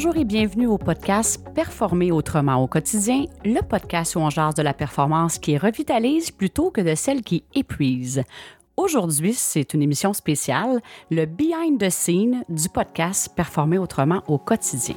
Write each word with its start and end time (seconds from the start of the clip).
Bonjour 0.00 0.16
et 0.16 0.24
bienvenue 0.24 0.68
au 0.68 0.78
podcast 0.78 1.42
Performer 1.56 2.12
autrement 2.12 2.62
au 2.62 2.68
quotidien, 2.68 3.24
le 3.44 3.60
podcast 3.62 4.14
où 4.14 4.20
on 4.20 4.30
jase 4.30 4.54
de 4.54 4.62
la 4.62 4.72
performance 4.72 5.40
qui 5.40 5.58
revitalise 5.58 6.30
plutôt 6.30 6.70
que 6.70 6.80
de 6.80 6.94
celle 6.94 7.22
qui 7.22 7.42
épuise. 7.52 8.22
Aujourd'hui, 8.76 9.34
c'est 9.34 9.74
une 9.74 9.82
émission 9.82 10.12
spéciale, 10.12 10.80
le 11.10 11.26
behind 11.26 11.80
the 11.80 11.90
scene 11.90 12.44
du 12.48 12.68
podcast 12.68 13.30
Performer 13.34 13.78
autrement 13.78 14.22
au 14.28 14.38
quotidien. 14.38 14.94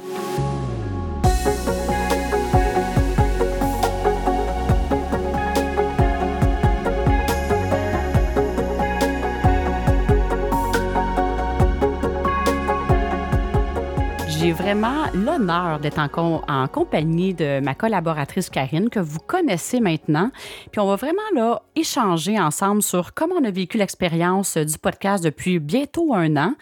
J'ai 14.42 14.50
vraiment 14.50 15.04
l'honneur 15.14 15.78
d'être 15.78 16.00
en, 16.00 16.66
compagnie 16.66 17.32
de 17.32 17.60
ma 17.60 17.76
collaboratrice 17.76 18.50
Karine, 18.50 18.90
que 18.90 18.98
vous 18.98 19.20
connaissez 19.20 19.78
maintenant. 19.78 20.32
Puis 20.72 20.80
on 20.80 20.86
va 20.88 20.96
vraiment 20.96 21.22
là 21.32 21.62
échanger 21.76 22.40
ensemble 22.40 22.82
sur 22.82 23.14
comment 23.14 23.36
on 23.40 23.44
a 23.44 23.52
vécu 23.52 23.78
l'expérience 23.78 24.56
du 24.56 24.78
podcast 24.78 25.22
depuis 25.22 25.60
bientôt 25.60 26.12
un 26.12 26.36
an. 26.36 26.54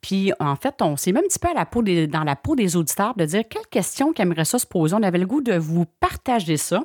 Puis, 0.00 0.32
en 0.40 0.56
fait, 0.56 0.82
on 0.82 0.96
s'est 0.96 1.12
même 1.12 1.22
un 1.24 1.28
petit 1.28 1.38
peu 1.38 1.48
à 1.48 1.54
la 1.54 1.66
peau 1.66 1.82
dans 1.82 2.24
la 2.24 2.34
peau 2.34 2.56
des 2.56 2.74
auditeurs 2.74 3.14
de 3.14 3.24
dire 3.24 3.44
quelles 3.48 3.66
questions 3.70 4.12
ça 4.42 4.58
se 4.58 4.66
poser. 4.66 4.96
On 4.96 5.02
avait 5.02 5.18
le 5.18 5.26
goût 5.26 5.42
de 5.42 5.54
vous 5.54 5.84
partager 6.00 6.56
ça. 6.56 6.84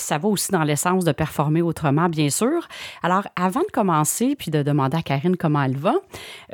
Ça 0.00 0.18
va 0.18 0.28
aussi 0.28 0.50
dans 0.50 0.64
l'essence 0.64 1.04
de 1.04 1.12
performer 1.12 1.62
autrement, 1.62 2.08
bien 2.08 2.30
sûr. 2.30 2.66
Alors, 3.02 3.24
avant 3.36 3.60
de 3.60 3.70
commencer, 3.72 4.34
puis 4.36 4.50
de 4.50 4.62
demander 4.62 4.96
à 4.96 5.02
Karine 5.02 5.36
comment 5.36 5.62
elle 5.62 5.76
va, 5.76 5.94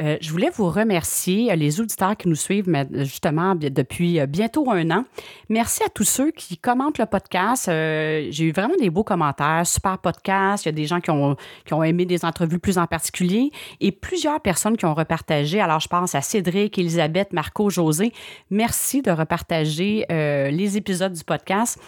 euh, 0.01 0.17
je 0.21 0.31
voulais 0.31 0.51
vous 0.53 0.69
remercier, 0.69 1.51
euh, 1.51 1.57
les 1.57 1.81
auditeurs 1.81 2.17
qui 2.17 2.29
nous 2.29 2.35
suivent 2.35 2.67
justement 2.93 3.55
depuis 3.55 4.21
euh, 4.21 4.27
bientôt 4.27 4.71
un 4.71 4.91
an. 4.91 5.05
Merci 5.49 5.83
à 5.85 5.89
tous 5.89 6.05
ceux 6.05 6.31
qui 6.31 6.59
commentent 6.59 6.99
le 6.99 7.07
podcast. 7.07 7.67
J'ai 7.67 8.45
eu 8.45 8.53
vraiment 8.53 8.75
des 8.81 8.91
beaux 8.91 9.05
commentaires, 9.05 9.67
super 9.67 9.99
podcast. 9.99 10.65
Il 10.65 10.69
y 10.69 10.71
a 10.71 10.73
des 10.73 10.87
gens 10.87 11.01
qui 11.01 11.11
ont, 11.11 11.37
qui 11.65 11.75
ont 11.75 11.83
aimé 11.83 12.05
des 12.05 12.25
entrevues 12.25 12.59
plus 12.59 12.79
en 12.79 12.87
particulier 12.87 13.51
et 13.81 13.93
plusieurs 13.93 14.41
personnes 14.41 14.77
qui 14.77 14.85
ont 14.85 14.95
repartagé. 14.95 15.61
Alors, 15.61 15.81
je 15.81 15.89
pense 15.89 16.15
à 16.15 16.21
Cédric, 16.21 16.79
Elisabeth, 16.79 17.33
Marco, 17.33 17.71
José. 17.71 18.13
Merci 18.51 19.03
de 19.03 19.11
repartager 19.11 20.05
les 20.09 20.77
épisodes 20.77 21.13
du 21.13 21.25
podcast 21.25 21.79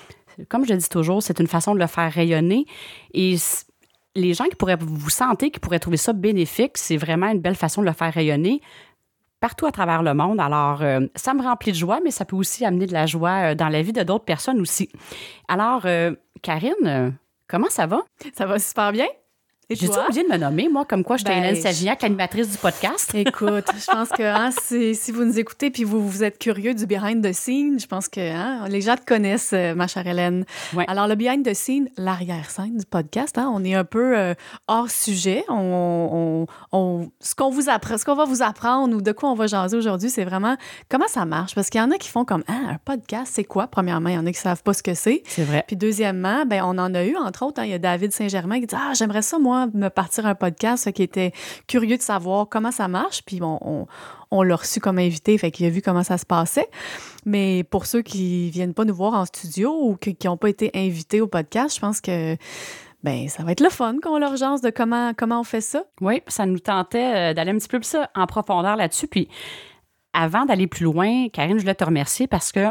comme 0.48 0.64
je 0.64 0.72
le 0.72 0.78
dis 0.78 0.88
toujours, 0.88 1.22
c'est 1.22 1.40
une 1.40 1.46
façon 1.46 1.74
de 1.74 1.80
le 1.80 1.86
faire 1.86 2.12
rayonner. 2.12 2.66
Et 3.14 3.36
les 4.14 4.34
gens 4.34 4.44
qui 4.44 4.56
pourraient 4.56 4.78
vous 4.80 5.10
sentir, 5.10 5.50
qui 5.50 5.60
pourraient 5.60 5.78
trouver 5.78 5.96
ça 5.96 6.12
bénéfique, 6.12 6.76
c'est 6.76 6.96
vraiment 6.96 7.28
une 7.28 7.40
belle 7.40 7.56
façon 7.56 7.82
de 7.82 7.86
le 7.86 7.92
faire 7.92 8.12
rayonner 8.12 8.60
partout 9.40 9.66
à 9.66 9.72
travers 9.72 10.02
le 10.02 10.14
monde. 10.14 10.40
Alors, 10.40 10.82
euh, 10.82 11.06
ça 11.14 11.34
me 11.34 11.42
remplit 11.42 11.72
de 11.72 11.76
joie, 11.76 12.00
mais 12.02 12.10
ça 12.10 12.24
peut 12.24 12.36
aussi 12.36 12.64
amener 12.64 12.86
de 12.86 12.92
la 12.92 13.06
joie 13.06 13.50
euh, 13.50 13.54
dans 13.54 13.68
la 13.68 13.82
vie 13.82 13.92
de 13.92 14.02
d'autres 14.02 14.24
personnes 14.24 14.60
aussi. 14.60 14.90
Alors, 15.46 15.82
euh, 15.84 16.14
Karine, 16.42 17.16
comment 17.46 17.70
ça 17.70 17.86
va? 17.86 18.02
Ça 18.34 18.46
va 18.46 18.58
super 18.58 18.92
bien. 18.92 19.06
J'ai-tu 19.70 19.98
oublié 19.98 20.22
de 20.22 20.32
me 20.32 20.38
nommer, 20.38 20.70
moi, 20.70 20.86
comme 20.86 21.04
quoi 21.04 21.18
j'étais 21.18 21.28
ben, 21.28 21.44
Hélène 21.44 21.60
Savignac, 21.60 22.00
l'animatrice 22.00 22.48
du 22.48 22.56
podcast? 22.56 23.10
Écoute, 23.14 23.66
je 23.78 23.92
pense 23.92 24.08
que 24.08 24.22
hein, 24.22 24.48
si, 24.62 25.12
vous 25.12 25.26
nous 25.26 25.38
écoutez 25.38 25.70
puis 25.70 25.84
vous, 25.84 26.08
vous 26.08 26.24
êtes 26.24 26.38
curieux 26.38 26.72
du 26.72 26.86
behind 26.86 27.22
the 27.22 27.34
scene, 27.34 27.78
je 27.78 27.86
pense 27.86 28.08
que 28.08 28.18
hein, 28.18 28.66
les 28.70 28.80
gens 28.80 28.96
te 28.96 29.04
connaissent, 29.04 29.52
euh, 29.52 29.74
ma 29.74 29.86
chère 29.86 30.06
Hélène. 30.06 30.46
Alors, 30.86 31.06
le 31.06 31.16
behind 31.16 31.44
the 31.44 31.52
scene, 31.52 31.90
l'arrière-scène 31.98 32.78
du 32.78 32.86
podcast, 32.86 33.36
hein, 33.36 33.52
on 33.52 33.62
est 33.62 33.74
un 33.74 33.84
peu 33.84 34.16
euh, 34.16 34.32
hors 34.68 34.88
sujet. 34.88 35.44
On, 35.50 36.46
on, 36.72 37.10
ce 37.20 37.34
qu'on 37.34 37.50
vous 37.50 37.68
apprend, 37.68 37.98
ce 37.98 38.06
qu'on 38.06 38.14
va 38.14 38.24
vous 38.24 38.40
apprendre 38.40 38.96
ou 38.96 39.02
de 39.02 39.12
quoi 39.12 39.30
on 39.30 39.34
va 39.34 39.48
jaser 39.48 39.76
aujourd'hui, 39.76 40.08
c'est 40.08 40.24
vraiment 40.24 40.56
comment 40.88 41.08
ça 41.08 41.26
marche. 41.26 41.54
Parce 41.54 41.68
qu'il 41.68 41.78
y 41.78 41.84
en 41.84 41.90
a 41.90 41.98
qui 41.98 42.08
font 42.08 42.24
comme, 42.24 42.42
ah, 42.48 42.70
un 42.70 42.78
podcast, 42.86 43.32
c'est 43.34 43.44
quoi? 43.44 43.66
Premièrement, 43.66 44.08
il 44.08 44.14
y 44.14 44.18
en 44.18 44.24
a 44.24 44.32
qui 44.32 44.40
savent 44.40 44.62
pas 44.62 44.72
ce 44.72 44.82
que 44.82 44.94
c'est. 44.94 45.22
C'est 45.26 45.44
vrai. 45.44 45.62
Puis 45.66 45.76
deuxièmement, 45.76 46.46
ben, 46.46 46.62
on 46.64 46.78
en 46.78 46.94
a 46.94 47.04
eu, 47.04 47.18
entre 47.18 47.44
autres, 47.44 47.62
il 47.62 47.68
y 47.68 47.74
a 47.74 47.78
David 47.78 48.12
Saint-Germain 48.12 48.60
qui 48.60 48.66
dit, 48.66 48.74
ah, 48.74 48.92
j'aimerais 48.94 49.20
ça, 49.20 49.38
moi, 49.38 49.57
me 49.66 49.88
partir 49.88 50.26
un 50.26 50.34
podcast, 50.34 50.90
qui 50.92 51.02
était 51.02 51.32
curieux 51.66 51.96
de 51.96 52.02
savoir 52.02 52.48
comment 52.48 52.70
ça 52.70 52.88
marche. 52.88 53.22
Puis 53.24 53.40
on, 53.42 53.86
on, 54.30 54.42
l'a 54.42 54.56
reçu 54.56 54.80
comme 54.80 54.98
invité, 54.98 55.36
fait 55.38 55.50
qu'il 55.50 55.66
a 55.66 55.70
vu 55.70 55.82
comment 55.82 56.04
ça 56.04 56.18
se 56.18 56.26
passait. 56.26 56.68
Mais 57.24 57.64
pour 57.64 57.86
ceux 57.86 58.02
qui 58.02 58.50
viennent 58.50 58.74
pas 58.74 58.84
nous 58.84 58.94
voir 58.94 59.14
en 59.14 59.24
studio 59.24 59.72
ou 59.82 59.96
qui 59.96 60.16
n'ont 60.24 60.36
pas 60.36 60.48
été 60.48 60.70
invités 60.74 61.20
au 61.20 61.26
podcast, 61.26 61.76
je 61.76 61.80
pense 61.80 62.00
que 62.00 62.36
ben 63.04 63.28
ça 63.28 63.44
va 63.44 63.52
être 63.52 63.60
le 63.60 63.70
fun 63.70 63.96
qu'on 64.02 64.18
leur 64.18 64.36
jase 64.36 64.60
de 64.60 64.70
comment, 64.70 65.12
comment 65.16 65.40
on 65.40 65.44
fait 65.44 65.60
ça. 65.60 65.84
Oui, 66.00 66.22
ça 66.26 66.46
nous 66.46 66.58
tentait 66.58 67.30
euh, 67.30 67.34
d'aller 67.34 67.52
un 67.52 67.58
petit 67.58 67.68
peu 67.68 67.78
plus 67.78 67.96
en 68.14 68.26
profondeur 68.26 68.76
là-dessus. 68.76 69.06
Puis 69.06 69.28
avant 70.12 70.44
d'aller 70.44 70.66
plus 70.66 70.84
loin, 70.84 71.28
Karine, 71.28 71.56
je 71.56 71.62
voulais 71.62 71.74
te 71.74 71.84
remercier 71.84 72.26
parce 72.26 72.50
que 72.50 72.66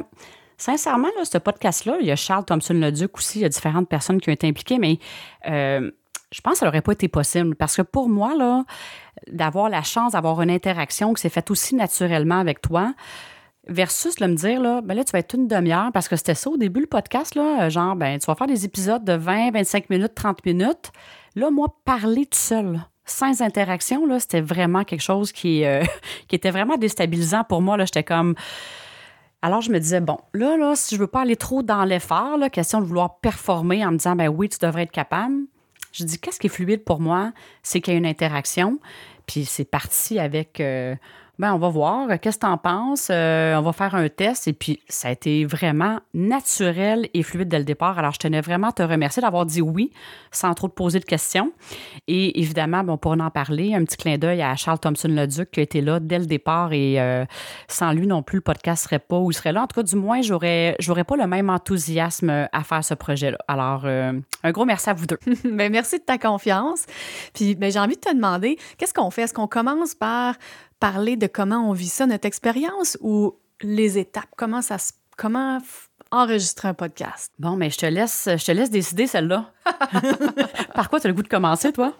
sincèrement, 0.57 1.09
là, 1.17 1.23
ce 1.23 1.37
podcast-là, 1.37 1.97
il 2.01 2.07
y 2.07 2.11
a 2.11 2.15
Charles 2.15 2.45
Thompson-Leduc 2.45 3.17
aussi, 3.17 3.39
il 3.39 3.41
y 3.43 3.45
a 3.45 3.49
différentes 3.49 3.87
personnes 3.87 4.19
qui 4.19 4.29
ont 4.29 4.33
été 4.33 4.47
impliquées, 4.47 4.79
mais 4.79 4.99
euh, 5.47 5.91
je 6.31 6.41
pense 6.41 6.53
que 6.53 6.59
ça 6.59 6.65
n'aurait 6.65 6.81
pas 6.81 6.91
été 6.91 7.07
possible 7.07 7.55
parce 7.55 7.75
que 7.75 7.81
pour 7.81 8.09
moi, 8.09 8.35
là, 8.35 8.65
d'avoir 9.31 9.69
la 9.69 9.83
chance 9.83 10.13
d'avoir 10.13 10.41
une 10.41 10.51
interaction 10.51 11.13
qui 11.13 11.21
s'est 11.21 11.29
faite 11.29 11.51
aussi 11.51 11.75
naturellement 11.75 12.39
avec 12.39 12.61
toi, 12.61 12.93
versus 13.67 14.15
de 14.15 14.25
me 14.25 14.35
dire, 14.35 14.61
là, 14.61 14.81
ben 14.81 14.95
là, 14.95 15.03
tu 15.03 15.11
vas 15.11 15.19
être 15.19 15.35
une 15.35 15.47
demi-heure 15.47 15.91
parce 15.93 16.07
que 16.07 16.15
c'était 16.15 16.35
ça 16.35 16.49
au 16.49 16.57
début, 16.57 16.81
le 16.81 16.88
podcast, 16.88 17.35
là, 17.35 17.69
genre, 17.69 17.95
ben, 17.95 18.17
tu 18.19 18.25
vas 18.25 18.35
faire 18.35 18.47
des 18.47 18.65
épisodes 18.65 19.03
de 19.03 19.13
20, 19.13 19.51
25 19.51 19.89
minutes, 19.89 20.15
30 20.15 20.45
minutes. 20.45 20.91
Là, 21.35 21.51
moi, 21.51 21.67
parler 21.85 22.25
tout 22.25 22.38
seul, 22.38 22.81
sans 23.05 23.41
interaction, 23.41 24.05
là, 24.05 24.19
c'était 24.19 24.41
vraiment 24.41 24.83
quelque 24.83 25.01
chose 25.01 25.31
qui, 25.31 25.65
euh, 25.65 25.83
qui 26.27 26.35
était 26.35 26.51
vraiment 26.51 26.77
déstabilisant 26.77 27.44
pour 27.44 27.61
moi. 27.61 27.77
Là, 27.77 27.85
j'étais 27.85 28.03
comme. 28.03 28.35
Alors, 29.44 29.61
je 29.61 29.71
me 29.71 29.79
disais, 29.79 30.01
bon, 30.01 30.17
là, 30.33 30.57
là, 30.57 30.75
si 30.75 30.95
je 30.95 30.99
veux 30.99 31.07
pas 31.07 31.21
aller 31.21 31.35
trop 31.35 31.61
dans 31.61 31.83
l'effort, 31.83 32.39
question 32.51 32.81
de 32.81 32.85
vouloir 32.85 33.19
performer 33.19 33.85
en 33.85 33.91
me 33.91 33.97
disant, 33.97 34.15
ben 34.15 34.29
oui, 34.29 34.49
tu 34.49 34.57
devrais 34.59 34.83
être 34.83 34.91
capable, 34.91 35.35
je 35.97 36.03
dis, 36.03 36.19
qu'est-ce 36.19 36.39
qui 36.39 36.47
est 36.47 36.51
fluide 36.51 36.83
pour 36.83 36.99
moi? 36.99 37.33
C'est 37.63 37.81
qu'il 37.81 37.93
y 37.93 37.95
a 37.95 37.99
une 37.99 38.05
interaction. 38.05 38.79
Puis 39.25 39.45
c'est 39.45 39.65
parti 39.65 40.19
avec 40.19 40.59
euh, 40.59 40.95
ben, 41.39 41.53
on 41.53 41.59
va 41.59 41.69
voir, 41.69 42.19
qu'est-ce 42.19 42.37
que 42.37 42.45
tu 42.45 42.51
en 42.51 42.57
penses? 42.57 43.09
Euh, 43.11 43.55
on 43.55 43.61
va 43.61 43.71
faire 43.71 43.93
un 43.93 44.09
test. 44.09 44.47
Et 44.47 44.53
puis, 44.53 44.79
ça 44.89 45.09
a 45.09 45.11
été 45.11 45.45
vraiment 45.45 45.99
naturel 46.15 47.09
et 47.13 47.21
fluide 47.21 47.47
dès 47.47 47.59
le 47.59 47.63
départ. 47.63 47.99
Alors, 47.99 48.13
je 48.13 48.19
tenais 48.19 48.41
vraiment 48.41 48.69
à 48.69 48.71
te 48.71 48.81
remercier 48.81 49.21
d'avoir 49.21 49.45
dit 49.45 49.61
oui 49.61 49.91
sans 50.31 50.53
trop 50.55 50.67
te 50.67 50.73
poser 50.73 50.99
de 50.99 51.05
questions. 51.05 51.51
Et 52.07 52.39
évidemment, 52.41 52.83
bon, 52.83 52.97
pour 52.97 53.11
en 53.11 53.29
parler, 53.29 53.75
un 53.75 53.83
petit 53.83 53.97
clin 53.97 54.17
d'œil 54.17 54.41
à 54.41 54.55
Charles 54.55 54.79
Thompson-Leduc 54.79 55.51
qui 55.51 55.59
a 55.59 55.63
été 55.63 55.81
là 55.81 55.99
dès 55.99 56.17
le 56.17 56.25
départ. 56.25 56.73
Et 56.73 56.99
euh, 56.99 57.25
sans 57.67 57.93
lui 57.93 58.07
non 58.07 58.23
plus, 58.23 58.37
le 58.37 58.41
podcast 58.41 58.85
serait 58.85 58.99
pas 58.99 59.19
où 59.19 59.29
il 59.29 59.35
serait 59.35 59.53
là. 59.53 59.63
En 59.63 59.67
tout 59.67 59.79
cas, 59.79 59.83
du 59.83 59.95
moins, 59.95 60.21
j'aurais, 60.21 60.75
j'aurais 60.79 61.03
pas 61.03 61.17
le 61.17 61.27
même 61.27 61.51
enthousiasme 61.51 62.47
à 62.51 62.63
faire 62.63 62.83
ce 62.83 62.95
projet-là. 62.95 63.37
Alors, 63.47 63.83
euh, 63.85 64.13
un 64.43 64.51
gros 64.51 64.65
merci 64.65 64.89
à 64.89 64.93
vous 64.93 65.05
deux. 65.05 65.19
Bien, 65.43 65.69
merci 65.69 65.99
de 65.99 66.03
ta 66.03 66.17
confiance. 66.17 66.85
Puis, 67.33 67.53
ben, 67.55 67.71
j'ai 67.71 67.79
envie 67.79 67.95
de 67.95 68.01
te 68.01 68.13
demander, 68.13 68.57
qu'est-ce 68.77 68.93
qu'on 68.93 69.11
fait? 69.11 69.23
Est-ce 69.23 69.33
qu'on 69.33 69.47
commence 69.47 69.93
par 69.93 70.35
parler 70.79 71.15
de 71.15 71.27
comment 71.27 71.69
on 71.69 71.73
vit 71.73 71.88
ça, 71.88 72.05
notre 72.05 72.25
expérience, 72.25 72.97
ou 73.01 73.35
les 73.61 73.97
étapes, 73.97 74.29
comment 74.38 74.61
ça 74.61 74.77
se, 74.77 74.93
comment 75.17 75.59
enregistrer 76.11 76.69
un 76.69 76.73
podcast? 76.73 77.33
Bon, 77.39 77.55
mais 77.55 77.69
je 77.69 77.77
te 77.77 77.85
laisse, 77.85 78.29
je 78.31 78.45
te 78.45 78.51
laisse 78.51 78.69
décider 78.69 79.07
celle-là. 79.07 79.51
Par 80.73 80.89
quoi 80.89 80.99
tu 80.99 81.07
as 81.07 81.09
le 81.09 81.15
goût 81.15 81.23
de 81.23 81.27
commencer, 81.27 81.73
toi? 81.73 81.93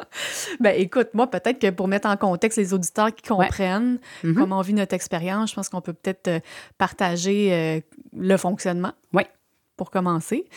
ben 0.60 0.74
écoute, 0.76 1.08
moi, 1.14 1.26
peut-être 1.30 1.58
que 1.58 1.70
pour 1.70 1.88
mettre 1.88 2.08
en 2.08 2.16
contexte 2.16 2.58
les 2.58 2.72
auditeurs 2.72 3.14
qui 3.14 3.28
comprennent 3.28 3.98
mm-hmm. 4.24 4.34
comment 4.34 4.58
on 4.58 4.62
vit 4.62 4.74
notre 4.74 4.94
expérience, 4.94 5.50
je 5.50 5.54
pense 5.56 5.68
qu'on 5.68 5.80
peut 5.80 5.92
peut-être 5.92 6.28
euh, 6.28 6.40
partager 6.78 7.52
euh, 7.52 7.80
le 8.16 8.36
fonctionnement. 8.36 8.92
Oui. 9.12 9.24
Pour 9.76 9.90
commencer. 9.90 10.48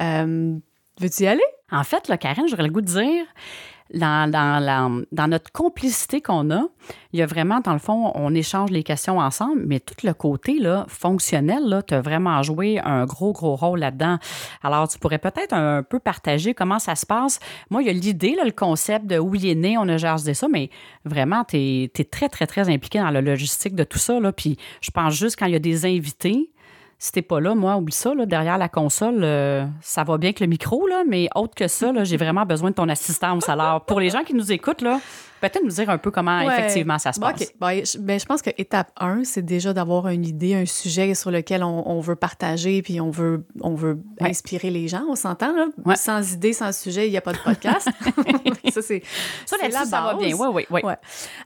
Euh, 0.00 0.56
veux-tu 1.00 1.22
y 1.22 1.26
aller? 1.26 1.42
En 1.70 1.84
fait, 1.84 2.08
là, 2.08 2.18
Karine, 2.18 2.48
j'aurais 2.48 2.64
le 2.64 2.70
goût 2.70 2.80
de 2.80 2.86
dire, 2.86 3.24
dans, 3.94 5.28
notre 5.28 5.52
complicité 5.52 6.20
qu'on 6.20 6.50
a, 6.50 6.64
il 7.12 7.20
y 7.20 7.22
a 7.22 7.26
vraiment, 7.26 7.60
dans 7.60 7.72
le 7.72 7.78
fond, 7.78 8.10
on 8.14 8.34
échange 8.34 8.70
les 8.70 8.82
questions 8.82 9.18
ensemble, 9.18 9.62
mais 9.66 9.80
tout 9.80 9.94
le 10.04 10.14
côté 10.14 10.58
là, 10.58 10.86
fonctionnel, 10.88 11.82
tu 11.86 11.94
as 11.94 12.00
vraiment 12.00 12.42
joué 12.42 12.80
un 12.80 13.04
gros, 13.04 13.32
gros 13.32 13.54
rôle 13.54 13.80
là-dedans. 13.80 14.18
Alors, 14.62 14.88
tu 14.88 14.98
pourrais 14.98 15.18
peut-être 15.18 15.52
un 15.52 15.82
peu 15.82 15.98
partager 15.98 16.54
comment 16.54 16.78
ça 16.78 16.94
se 16.94 17.06
passe. 17.06 17.38
Moi, 17.70 17.82
il 17.82 17.86
y 17.86 17.90
a 17.90 17.92
l'idée, 17.92 18.36
le 18.42 18.50
concept 18.50 19.06
de 19.06 19.18
où 19.18 19.34
il 19.34 19.46
est 19.46 19.54
né, 19.54 19.76
on 19.78 19.88
a 19.88 19.96
jasé 19.96 20.34
ça, 20.34 20.48
mais 20.48 20.70
vraiment, 21.04 21.44
tu 21.44 21.56
es, 21.56 22.04
très, 22.10 22.28
très, 22.28 22.46
très 22.46 22.68
impliqué 22.68 22.98
dans 22.98 23.10
la 23.10 23.20
logistique 23.20 23.74
de 23.74 23.84
tout 23.84 23.98
ça. 23.98 24.18
Là. 24.18 24.32
Puis 24.32 24.56
je 24.80 24.90
pense 24.90 25.14
juste 25.14 25.36
quand 25.38 25.46
il 25.46 25.52
y 25.52 25.56
a 25.56 25.60
des 25.60 25.84
invités, 25.84 26.50
si 27.02 27.10
t'es 27.10 27.22
pas 27.22 27.40
là, 27.40 27.56
moi, 27.56 27.76
oublie 27.76 27.92
ça, 27.92 28.14
là, 28.14 28.26
derrière 28.26 28.58
la 28.58 28.68
console, 28.68 29.24
euh, 29.24 29.66
ça 29.80 30.04
va 30.04 30.18
bien 30.18 30.32
que 30.32 30.44
le 30.44 30.46
micro, 30.46 30.86
là, 30.86 31.02
mais 31.04 31.28
autre 31.34 31.52
que 31.52 31.66
ça, 31.66 31.92
j'ai 32.04 32.16
vraiment 32.16 32.46
besoin 32.46 32.70
de 32.70 32.76
ton 32.76 32.88
assistance. 32.88 33.48
Alors, 33.48 33.84
pour 33.84 33.98
les 33.98 34.08
gens 34.08 34.22
qui 34.22 34.34
nous 34.34 34.52
écoutent, 34.52 34.82
là, 34.82 35.00
peut-être 35.40 35.64
nous 35.64 35.70
dire 35.70 35.90
un 35.90 35.98
peu 35.98 36.12
comment 36.12 36.40
effectivement 36.42 37.00
ça 37.00 37.12
se 37.12 37.18
passe. 37.18 37.52
Ben, 37.60 37.82
ben, 37.98 38.20
je 38.20 38.24
pense 38.24 38.40
que 38.40 38.50
étape 38.56 38.92
1, 38.96 39.24
c'est 39.24 39.42
déjà 39.42 39.72
d'avoir 39.72 40.06
une 40.08 40.24
idée, 40.24 40.54
un 40.54 40.64
sujet 40.64 41.14
sur 41.14 41.32
lequel 41.32 41.64
on, 41.64 41.98
veut 41.98 42.14
partager, 42.14 42.82
puis 42.82 43.00
on 43.00 43.10
veut, 43.10 43.44
on 43.62 43.74
veut 43.74 44.00
inspirer 44.20 44.70
les 44.70 44.86
gens, 44.86 45.02
on 45.08 45.16
s'entend, 45.16 45.52
là? 45.52 45.96
Sans 45.96 46.32
idée, 46.32 46.52
sans 46.52 46.72
sujet, 46.72 47.08
il 47.08 47.10
n'y 47.10 47.16
a 47.16 47.20
pas 47.20 47.32
de 47.32 47.38
podcast. 47.38 47.88
ça, 48.72 48.80
c'est 48.80 49.02
ça, 49.44 49.56
la 49.60 49.68
base. 49.68 49.90
ça 49.90 50.02
va 50.02 50.14
bien. 50.14 50.36
Oui, 50.36 50.64
oui, 50.70 50.80
oui. 50.84 50.92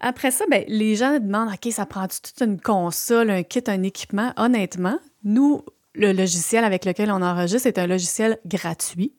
Après 0.02 0.30
ça, 0.30 0.44
ben, 0.50 0.64
les 0.68 0.96
gens 0.96 1.18
demandent, 1.18 1.48
OK, 1.48 1.72
ça 1.72 1.86
prend 1.86 2.06
toute 2.06 2.42
une 2.42 2.60
console, 2.60 3.30
un 3.30 3.42
kit, 3.42 3.64
un 3.68 3.82
équipement? 3.82 4.34
Honnêtement, 4.36 4.98
nous, 5.26 5.62
le 5.94 6.12
logiciel 6.12 6.64
avec 6.64 6.84
lequel 6.84 7.10
on 7.10 7.20
enregistre 7.20 7.66
est 7.66 7.78
un 7.78 7.86
logiciel 7.86 8.38
gratuit, 8.46 9.12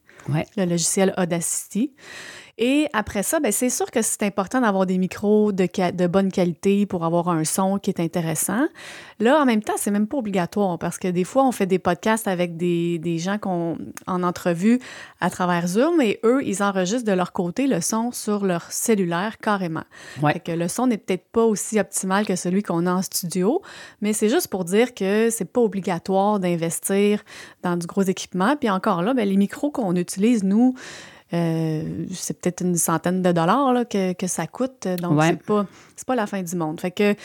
le 0.56 0.65
logiciel 0.65 1.13
Audacity. 1.18 1.94
Et 2.59 2.88
après 2.94 3.21
ça, 3.21 3.39
ben, 3.39 3.51
c'est 3.51 3.69
sûr 3.69 3.92
que 3.92 4.01
c'est 4.01 4.24
important 4.24 4.62
d'avoir 4.62 4.88
des 4.88 4.98
micros 4.98 5.51
de, 5.51 5.68
de, 5.92 6.07
bonne 6.07 6.31
qualité 6.31 6.88
pour 6.88 7.06
avoir 7.06 7.30
un 7.30 7.44
son 7.44 7.77
qui 7.77 7.92
est 7.92 8.00
intéressant. 8.00 8.65
Là, 9.19 9.39
en 9.39 9.45
même 9.45 9.62
temps, 9.62 9.75
c'est 9.77 9.92
même 9.92 10.07
pas 10.07 10.18
obligatoire 10.18 10.80
parce 10.80 10.98
que 10.98 11.07
des 11.07 11.24
fois, 11.24 11.45
on 11.45 11.51
fait 11.51 11.68
des 11.68 11.77
podcasts 11.77 12.27
avec 12.27 12.57
des, 12.57 12.98
des 12.98 13.19
gens 13.19 13.38
qu'on 13.38 13.77
en 14.07 14.24
entrevue 14.24 14.80
à 15.21 15.30
travers 15.30 15.68
Zoom 15.68 16.01
et 16.01 16.19
eux, 16.24 16.42
ils 16.44 16.63
enregistrent 16.63 17.06
de 17.06 17.15
leur 17.15 17.31
côté 17.31 17.68
le 17.68 17.80
son 17.80 18.12
sur 18.12 18.44
leur 18.44 18.71
cellulaire 18.71 19.38
carrément. 19.38 19.83
Fait 20.21 20.39
que 20.39 20.51
le 20.51 20.68
son 20.68 20.88
n'est 20.88 20.98
peut-être 20.98 21.27
pas 21.31 21.44
aussi 21.44 21.80
optimal 21.80 22.25
que 22.25 22.36
celui 22.36 22.63
qu'on 22.63 22.88
a 22.88 22.94
en 22.94 23.01
studio, 23.04 23.62
mais 24.01 24.13
c'est 24.13 24.30
juste 24.30 24.48
pour 24.48 24.65
dire 24.65 24.95
que 24.95 25.30
c'est 25.30 25.45
pas 25.45 25.62
obligatoire 25.62 26.39
d'investir 26.39 27.24
dans 27.62 27.77
du 27.77 27.86
gros 27.86 28.01
équipement. 28.01 28.56
Puis 28.56 28.69
encore 28.69 29.04
là, 29.04 29.13
ben, 29.13 29.30
les 29.30 29.38
micros 29.38 29.69
qu'on 29.69 29.95
utilise, 29.95 30.44
nous, 30.44 30.74
euh, 31.33 32.06
c'est 32.13 32.39
peut-être 32.39 32.62
une 32.62 32.77
centaine 32.77 33.21
de 33.21 33.31
dollars 33.31 33.74
là, 33.74 33.85
que, 33.85 34.13
que, 34.13 34.27
ça 34.27 34.47
coûte. 34.47 34.88
Donc, 34.88 35.21
c'est 35.24 35.44
pas, 35.44 35.65
pas 36.06 36.15
la 36.15 36.27
fin 36.27 36.41
du 36.41 36.56
monde. 36.56 36.79
Fait 36.79 36.91
que 36.91 37.15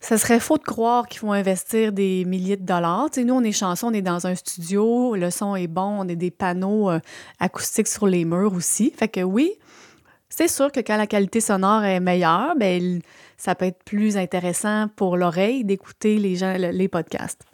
ça 0.00 0.18
serait 0.18 0.38
faux 0.38 0.58
de 0.58 0.62
croire 0.62 1.08
qu'il 1.08 1.20
faut 1.20 1.32
investir 1.32 1.92
des 1.92 2.24
milliers 2.24 2.56
de 2.56 2.64
dollars. 2.64 3.08
nous, 3.16 3.34
on 3.34 3.42
est 3.42 3.52
chanceux, 3.52 3.86
on 3.86 3.92
est 3.92 4.02
dans 4.02 4.26
un 4.26 4.34
studio, 4.34 5.16
le 5.16 5.30
son 5.30 5.56
est 5.56 5.66
bon, 5.66 5.96
on 5.98 6.08
a 6.08 6.14
des 6.14 6.30
panneaux 6.30 6.90
euh, 6.90 7.00
acoustiques 7.40 7.88
sur 7.88 8.06
les 8.06 8.24
murs 8.24 8.52
aussi. 8.52 8.92
Fait 8.96 9.08
que 9.08 9.20
oui, 9.20 9.52
c'est 10.28 10.48
sûr 10.48 10.70
que 10.70 10.80
quand 10.80 10.96
la 10.96 11.06
qualité 11.06 11.40
sonore 11.40 11.84
est 11.84 12.00
meilleure, 12.00 12.54
ben, 12.56 13.00
ça 13.36 13.54
peut 13.54 13.64
être 13.64 13.82
plus 13.84 14.16
intéressant 14.16 14.88
pour 14.94 15.16
l'oreille 15.16 15.64
d'écouter 15.64 16.18
les, 16.18 16.36
gens, 16.36 16.54
les 16.56 16.88
podcasts. 16.88 17.47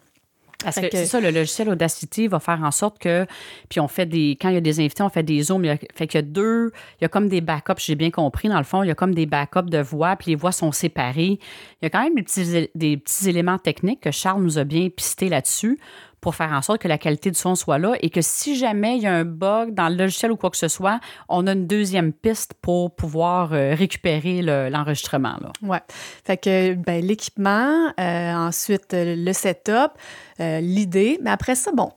Parce 0.64 0.80
que, 0.80 0.88
c'est 0.90 1.06
ça, 1.06 1.20
le 1.20 1.30
logiciel 1.30 1.68
Audacity 1.68 2.26
va 2.26 2.40
faire 2.40 2.60
en 2.62 2.70
sorte 2.70 2.98
que, 2.98 3.26
puis 3.68 3.80
on 3.80 3.88
fait 3.88 4.06
des, 4.06 4.36
quand 4.40 4.48
il 4.48 4.54
y 4.54 4.58
a 4.58 4.60
des 4.60 4.80
invités, 4.80 5.02
on 5.02 5.08
fait 5.08 5.22
des 5.22 5.42
zooms, 5.42 5.64
il 5.64 5.78
fait 5.94 6.06
qu'il 6.06 6.18
y 6.18 6.22
a 6.24 6.26
deux, 6.26 6.72
il 7.00 7.02
y 7.02 7.04
a 7.04 7.08
comme 7.08 7.28
des 7.28 7.40
backups, 7.40 7.80
j'ai 7.84 7.94
bien 7.94 8.10
compris, 8.10 8.48
dans 8.48 8.58
le 8.58 8.64
fond, 8.64 8.82
il 8.82 8.88
y 8.88 8.90
a 8.90 8.94
comme 8.94 9.14
des 9.14 9.26
backups 9.26 9.70
de 9.70 9.78
voix, 9.78 10.16
puis 10.16 10.30
les 10.32 10.36
voix 10.36 10.52
sont 10.52 10.72
séparées. 10.72 11.38
Il 11.80 11.84
y 11.84 11.86
a 11.86 11.90
quand 11.90 12.02
même 12.02 12.14
des 12.14 12.22
petits, 12.22 12.70
des 12.74 12.96
petits 12.96 13.28
éléments 13.28 13.58
techniques 13.58 14.00
que 14.00 14.10
Charles 14.10 14.42
nous 14.42 14.58
a 14.58 14.64
bien 14.64 14.88
pisté 14.88 15.28
là-dessus 15.28 15.78
pour 16.24 16.34
faire 16.34 16.52
en 16.52 16.62
sorte 16.62 16.80
que 16.80 16.88
la 16.88 16.96
qualité 16.96 17.30
du 17.30 17.38
son 17.38 17.54
soit 17.54 17.76
là 17.76 17.96
et 18.00 18.08
que 18.08 18.22
si 18.22 18.56
jamais 18.56 18.96
il 18.96 19.02
y 19.02 19.06
a 19.06 19.12
un 19.12 19.26
bug 19.26 19.74
dans 19.74 19.90
le 19.90 19.94
logiciel 19.94 20.32
ou 20.32 20.36
quoi 20.38 20.48
que 20.48 20.56
ce 20.56 20.68
soit, 20.68 20.98
on 21.28 21.46
a 21.46 21.52
une 21.52 21.66
deuxième 21.66 22.14
piste 22.14 22.54
pour 22.62 22.96
pouvoir 22.96 23.52
euh, 23.52 23.74
récupérer 23.74 24.40
l'enregistrement. 24.40 25.36
Oui. 25.60 25.68
ouais. 25.68 25.80
Fait 26.24 26.38
que 26.38 26.72
ben, 26.76 27.04
l'équipement, 27.04 27.92
euh, 28.00 28.32
ensuite 28.32 28.94
euh, 28.94 29.14
le 29.18 29.32
setup, 29.34 29.92
l'idée. 30.38 31.18
Mais 31.20 31.28
après 31.28 31.56
ça, 31.56 31.72
bon, 31.72 31.92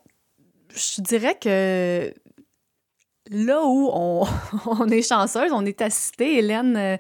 je 0.75 1.01
dirais 1.01 1.38
que 1.39 2.13
là 3.31 3.62
où 3.63 3.89
on, 4.65 4.88
est 4.88 5.01
chanceuse, 5.01 5.51
on 5.51 5.65
est 5.65 5.81
assisté, 5.81 6.38
Hélène, 6.38 6.75
euh, 6.77 6.97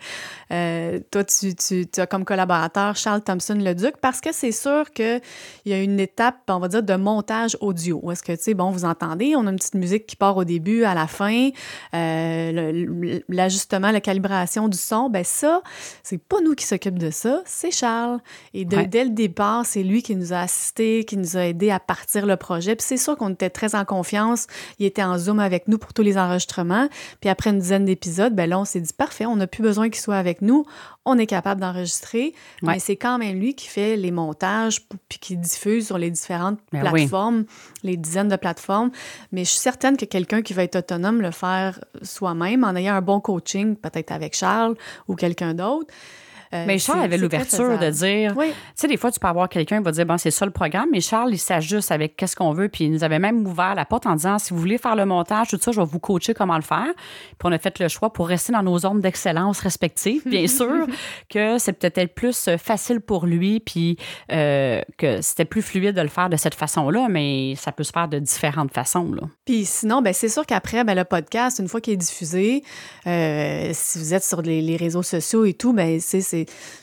euh, 0.51 0.99
toi, 1.11 1.23
tu, 1.23 1.55
tu, 1.55 1.87
as 1.97 2.07
comme 2.07 2.25
collaborateur 2.25 2.95
Charles 2.95 3.21
Thompson-Leduc, 3.21 3.97
parce 4.01 4.21
que 4.21 4.31
c'est 4.31 4.51
sûr 4.51 4.91
qu'il 4.91 5.21
y 5.65 5.73
a 5.73 5.81
une 5.81 5.99
étape, 5.99 6.37
on 6.49 6.59
va 6.59 6.67
dire, 6.67 6.83
de 6.83 6.95
montage 6.95 7.57
audio. 7.61 8.11
Est-ce 8.11 8.23
que, 8.23 8.33
tu 8.33 8.43
sais, 8.43 8.53
bon, 8.53 8.71
vous 8.71 8.85
entendez, 8.85 9.35
on 9.35 9.47
a 9.47 9.51
une 9.51 9.57
petite 9.57 9.75
musique 9.75 10.05
qui 10.05 10.15
part 10.15 10.37
au 10.37 10.43
début, 10.43 10.83
à 10.83 10.93
la 10.93 11.07
fin, 11.07 11.49
euh, 11.93 13.19
l'ajustement, 13.29 13.91
la 13.91 14.01
calibration 14.01 14.67
du 14.67 14.77
son, 14.77 15.09
ben 15.09 15.23
ça, 15.23 15.61
c'est 16.03 16.21
pas 16.21 16.41
nous 16.41 16.55
qui 16.55 16.65
s'occupe 16.65 16.99
de 16.99 17.09
ça, 17.09 17.41
c'est 17.45 17.71
Charles. 17.71 18.19
Et 18.53 18.65
dès 18.65 19.03
le 19.03 19.11
départ, 19.11 19.65
c'est 19.65 19.83
lui 19.83 20.01
qui 20.01 20.15
nous 20.15 20.33
a 20.33 20.39
assisté, 20.39 21.03
qui 21.05 21.17
nous 21.17 21.37
a 21.37 21.45
aidé 21.45 21.71
à 21.71 21.79
partir 21.79 22.25
le 22.25 22.35
projet. 22.37 22.75
Puis 22.75 22.85
c'est 22.87 22.97
sûr 22.97 23.17
qu'on 23.17 23.29
était 23.29 23.49
très 23.49 23.75
en 23.75 23.85
confiance. 23.85 24.47
Il 24.79 24.85
était 24.85 25.03
en 25.03 25.17
Zoom 25.17 25.39
avec 25.39 25.67
nous 25.67 25.77
pour 25.77 25.93
tous 25.93 26.01
les 26.01 26.16
enregistrements. 26.17 26.89
Puis 27.21 27.29
après 27.29 27.49
une 27.49 27.59
dizaine 27.59 27.85
d'épisodes, 27.85 28.33
ben 28.33 28.49
là, 28.49 28.59
on 28.59 28.65
s'est 28.65 28.79
dit 28.79 28.93
parfait, 28.93 29.25
on 29.25 29.35
n'a 29.35 29.47
plus 29.47 29.63
besoin 29.63 29.89
qu'il 29.89 30.01
soit 30.01 30.17
avec 30.17 30.41
nous. 30.41 30.65
On 31.05 31.17
est 31.17 31.25
capable 31.25 31.61
d'enregistrer. 31.61 32.33
Mais 32.63 32.79
c'est 32.79 32.95
quand 32.95 33.17
même 33.17 33.39
lui 33.39 33.55
qui 33.55 33.67
fait 33.67 33.95
les 33.95 34.11
montages 34.11 34.81
puis 35.09 35.19
qui 35.19 35.37
diffuse 35.37 35.87
sur 35.87 35.97
les 35.97 36.11
différentes 36.11 36.59
ben 36.71 36.81
plateformes, 36.81 37.45
les 37.83 37.97
dizaines 37.97 38.29
de 38.29 38.35
plateformes. 38.35 38.91
Mais 39.31 39.45
je 39.45 39.51
suis 39.51 39.59
certaine 39.59 39.97
que 39.97 40.05
quelqu'un 40.05 40.41
qui 40.41 40.53
va 40.53 40.63
être 40.63 40.77
autonome 40.77 41.21
le 41.21 41.31
faire 41.31 41.79
soi-même 42.01 42.63
en 42.63 42.75
ayant 42.75 42.95
un 42.95 43.01
bon 43.01 43.19
coaching, 43.19 43.75
peut-être 43.75 44.11
avec 44.11 44.35
Charles 44.35 44.75
ou 45.07 45.15
quelqu'un 45.15 45.53
d'autre. 45.53 45.93
Euh, 46.53 46.63
mais 46.65 46.79
Charles 46.79 47.01
avait 47.01 47.17
l'ouverture 47.17 47.77
de 47.77 47.89
dire, 47.89 48.33
tu 48.35 48.43
sais, 48.75 48.87
des 48.87 48.97
fois, 48.97 49.11
tu 49.11 49.19
peux 49.19 49.27
avoir 49.27 49.49
quelqu'un 49.49 49.77
qui 49.79 49.83
va 49.83 49.91
dire, 49.91 50.05
bon, 50.05 50.17
c'est 50.17 50.31
ça 50.31 50.45
le 50.45 50.51
programme, 50.51 50.87
mais 50.91 51.01
Charles, 51.01 51.33
il 51.33 51.37
s'ajuste 51.37 51.91
avec 51.91 52.15
qu'est-ce 52.15 52.35
qu'on 52.35 52.53
veut. 52.53 52.69
Puis 52.69 52.85
il 52.85 52.91
nous 52.91 53.03
avait 53.03 53.19
même 53.19 53.45
ouvert 53.45 53.75
la 53.75 53.85
porte 53.85 54.05
en 54.05 54.15
disant, 54.15 54.39
si 54.39 54.53
vous 54.53 54.59
voulez 54.59 54.77
faire 54.77 54.95
le 54.95 55.05
montage, 55.05 55.49
tout 55.49 55.59
ça, 55.61 55.71
je 55.71 55.79
vais 55.79 55.85
vous 55.85 55.99
coacher 55.99 56.33
comment 56.33 56.55
le 56.55 56.61
faire. 56.61 56.87
Puis 56.95 57.45
on 57.45 57.51
a 57.51 57.57
fait 57.57 57.79
le 57.79 57.87
choix 57.87 58.11
pour 58.11 58.27
rester 58.27 58.53
dans 58.53 58.63
nos 58.63 58.79
zones 58.79 59.01
d'excellence 59.01 59.59
respectives. 59.59 60.21
Bien 60.25 60.47
sûr 60.47 60.87
que 61.29 61.57
c'est 61.57 61.73
peut-être 61.73 62.13
plus 62.13 62.49
facile 62.57 63.01
pour 63.01 63.25
lui, 63.25 63.59
puis 63.59 63.97
euh, 64.31 64.81
que 64.97 65.21
c'était 65.21 65.45
plus 65.45 65.61
fluide 65.61 65.95
de 65.95 66.01
le 66.01 66.07
faire 66.07 66.29
de 66.29 66.37
cette 66.37 66.55
façon-là, 66.55 67.07
mais 67.09 67.55
ça 67.55 67.71
peut 67.71 67.83
se 67.83 67.91
faire 67.91 68.07
de 68.07 68.19
différentes 68.19 68.73
façons. 68.73 69.11
Là. 69.11 69.23
Puis 69.45 69.65
sinon, 69.65 70.01
ben, 70.01 70.13
c'est 70.13 70.29
sûr 70.29 70.45
qu'après, 70.45 70.83
ben, 70.83 70.95
le 70.95 71.03
podcast, 71.03 71.59
une 71.59 71.67
fois 71.67 71.81
qu'il 71.81 71.93
est 71.93 71.97
diffusé, 71.97 72.63
euh, 73.05 73.71
si 73.73 73.99
vous 73.99 74.13
êtes 74.13 74.23
sur 74.23 74.41
les, 74.41 74.61
les 74.61 74.77
réseaux 74.77 75.03
sociaux 75.03 75.45
et 75.45 75.53
tout, 75.53 75.73
ben, 75.73 75.99
c'est 75.99 76.36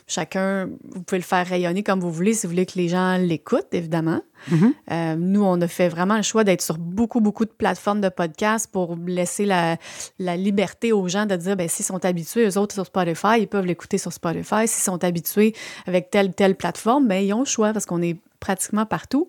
chacun, 0.07 0.69
vous 0.83 1.03
pouvez 1.03 1.19
le 1.19 1.23
faire 1.23 1.47
rayonner 1.47 1.83
comme 1.83 1.99
vous 1.99 2.11
voulez 2.11 2.33
si 2.33 2.47
vous 2.47 2.51
voulez 2.51 2.65
que 2.65 2.77
les 2.77 2.87
gens 2.87 3.17
l'écoutent, 3.17 3.73
évidemment. 3.73 4.21
Mm-hmm. 4.51 4.73
Euh, 4.91 5.15
nous, 5.15 5.43
on 5.43 5.59
a 5.61 5.67
fait 5.67 5.89
vraiment 5.89 6.17
le 6.17 6.21
choix 6.21 6.43
d'être 6.43 6.61
sur 6.61 6.77
beaucoup, 6.77 7.21
beaucoup 7.21 7.45
de 7.45 7.51
plateformes 7.51 8.01
de 8.01 8.09
podcasts 8.09 8.71
pour 8.71 8.95
laisser 9.05 9.45
la, 9.45 9.77
liberté 10.19 10.91
aux 10.91 11.07
gens 11.07 11.25
de 11.25 11.35
dire, 11.35 11.55
ben 11.55 11.67
s'ils 11.67 11.85
sont 11.85 12.03
habitués, 12.05 12.47
eux 12.47 12.57
autres 12.57 12.73
sur 12.73 12.85
Spotify, 12.85 13.39
ils 13.39 13.47
peuvent 13.47 13.65
l'écouter 13.65 13.97
sur 13.97 14.13
Spotify. 14.13 14.67
S'ils 14.67 14.83
sont 14.83 15.03
habitués 15.03 15.53
avec 15.87 16.09
telle, 16.09 16.33
telle 16.33 16.55
plateforme, 16.55 17.07
ben 17.07 17.23
ils 17.23 17.33
ont 17.33 17.39
le 17.39 17.45
choix 17.45 17.73
parce 17.73 17.85
qu'on 17.85 18.01
est 18.01 18.17
pratiquement 18.45 18.85
partout. 18.85 19.27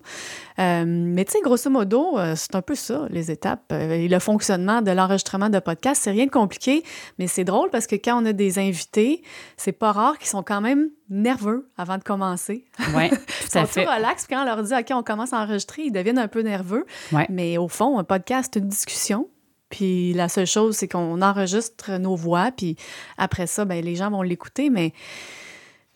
Euh, 0.59 0.83
mais 0.85 1.25
tu 1.25 1.31
sais, 1.31 1.39
grosso 1.41 1.69
modo, 1.71 2.19
euh, 2.19 2.33
c'est 2.35 2.53
un 2.53 2.61
peu 2.61 2.75
ça, 2.75 3.07
les 3.09 3.31
étapes. 3.31 3.63
Euh, 3.71 3.93
et 3.93 4.07
le 4.07 4.19
fonctionnement 4.19 4.83
de 4.83 4.91
l'enregistrement 4.91 5.49
de 5.49 5.57
podcast, 5.57 6.01
c'est 6.03 6.11
rien 6.11 6.27
de 6.27 6.31
compliqué, 6.31 6.83
mais 7.17 7.25
c'est 7.25 7.43
drôle 7.43 7.71
parce 7.71 7.87
que 7.87 7.95
quand 7.95 8.21
on 8.21 8.25
a 8.25 8.33
des 8.33 8.59
invités, 8.59 9.23
c'est 9.55 9.71
pas 9.71 9.91
rare 9.91 10.19
qu'ils 10.19 10.27
sont 10.27 10.43
quand 10.43 10.61
même 10.61 10.89
nerveux 11.09 11.67
avant 11.77 11.97
de 11.97 12.03
commencer. 12.03 12.65
Oui, 12.95 13.09
tout. 13.09 13.17
Ils 13.55 13.67
sont 13.67 13.81
relax, 13.81 14.27
quand 14.27 14.43
on 14.43 14.45
leur 14.45 14.61
dit, 14.61 14.73
OK, 14.73 14.91
on 14.97 15.03
commence 15.03 15.33
à 15.33 15.41
enregistrer, 15.41 15.83
ils 15.83 15.91
deviennent 15.91 16.19
un 16.19 16.27
peu 16.27 16.41
nerveux. 16.41 16.85
Mais 17.29 17.57
au 17.57 17.67
fond, 17.67 17.99
un 17.99 18.03
podcast, 18.03 18.51
c'est 18.53 18.59
une 18.59 18.67
discussion. 18.67 19.29
Puis 19.69 20.13
la 20.13 20.29
seule 20.29 20.45
chose, 20.45 20.77
c'est 20.77 20.87
qu'on 20.87 21.21
enregistre 21.21 21.97
nos 21.97 22.15
voix, 22.15 22.51
puis 22.55 22.77
après 23.17 23.47
ça, 23.47 23.65
ben, 23.65 23.83
les 23.83 23.95
gens 23.95 24.09
vont 24.09 24.21
l'écouter, 24.21 24.69
mais 24.69 24.93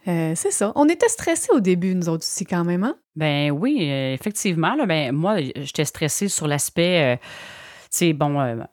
euh, 0.07 0.33
c'est 0.35 0.51
ça. 0.51 0.71
On 0.75 0.89
était 0.89 1.07
stressés 1.07 1.51
au 1.53 1.59
début, 1.59 1.95
nous 1.95 2.09
autres 2.09 2.25
aussi, 2.25 2.45
quand 2.45 2.65
même, 2.65 2.83
hein? 2.83 2.97
Ben 3.15 3.51
oui, 3.51 3.89
euh, 3.89 4.13
effectivement. 4.13 4.75
Là, 4.75 4.85
ben, 4.85 5.13
moi, 5.13 5.37
j'étais 5.55 5.85
stressée 5.85 6.27
sur 6.27 6.47
l'aspect, 6.47 7.15
euh, 7.15 7.17
tu 7.83 7.89
sais, 7.91 8.13
bon, 8.13 8.65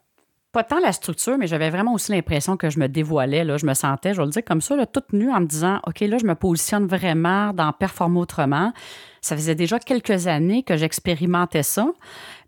pas 0.59 0.65
tant 0.65 0.81
la 0.81 0.91
structure, 0.91 1.39
mais 1.39 1.47
j'avais 1.47 1.71
vraiment 1.71 1.95
aussi 1.95 2.11
l'impression 2.11 2.57
que 2.57 2.69
je 2.69 2.81
me 2.81 2.89
dévoilais. 2.89 3.45
Là. 3.45 3.59
Je 3.59 3.65
me 3.65 3.75
sentais, 3.75 4.13
je 4.13 4.19
vais 4.19 4.25
le 4.25 4.33
dire 4.33 4.45
comme 4.45 4.61
ça, 4.61 4.75
là, 4.75 4.87
toute 4.87 5.13
nue 5.13 5.31
en 5.31 5.39
me 5.39 5.47
disant, 5.47 5.79
OK, 5.87 6.01
là, 6.01 6.19
je 6.19 6.27
me 6.27 6.35
positionne 6.35 6.85
vraiment 6.85 7.53
dans 7.53 7.73
Performer 7.73 8.19
autrement. 8.19 8.73
Ça 9.21 9.37
faisait 9.37 9.55
déjà 9.55 9.79
quelques 9.79 10.27
années 10.27 10.65
que 10.65 10.77
j'expérimentais 10.77 11.63
ça, 11.63 11.87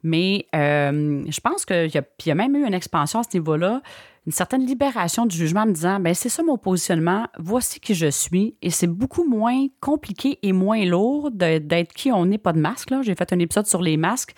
mais 0.03 0.45
je 0.53 1.41
pense 1.41 1.65
qu'il 1.65 1.87
y, 1.87 2.29
y 2.29 2.31
a 2.33 2.35
même 2.35 2.57
eu 2.57 2.67
une 2.67 2.75
expansion 2.75 3.21
à 3.21 3.23
ce 3.23 3.37
niveau-là 3.37 3.81
une 4.27 4.33
certaine 4.33 4.67
libération 4.67 5.25
du 5.25 5.35
jugement 5.35 5.63
en 5.63 5.67
me 5.67 5.73
disant 5.73 5.99
ben 5.99 6.13
c'est 6.13 6.29
ça 6.29 6.43
mon 6.43 6.59
positionnement, 6.59 7.27
voici 7.39 7.81
qui 7.81 7.95
je 7.95 8.11
suis 8.11 8.55
et 8.61 8.71
c'est 8.71 8.87
beaucoup 8.87 9.25
moins 9.25 9.67
compliqué 9.81 10.39
et 10.43 10.53
moins 10.53 10.85
lourd 10.85 11.31
d'être 11.31 11.93
qui 11.95 12.13
on 12.13 12.27
n'est 12.27 12.39
pas 12.39 12.53
de 12.53 12.61
masque 12.61 12.93
j'ai 13.03 13.15
fait 13.15 13.33
un 13.33 13.39
épisode 13.39 13.67
sur 13.67 13.81
les 13.81 13.97
masques. 13.97 14.35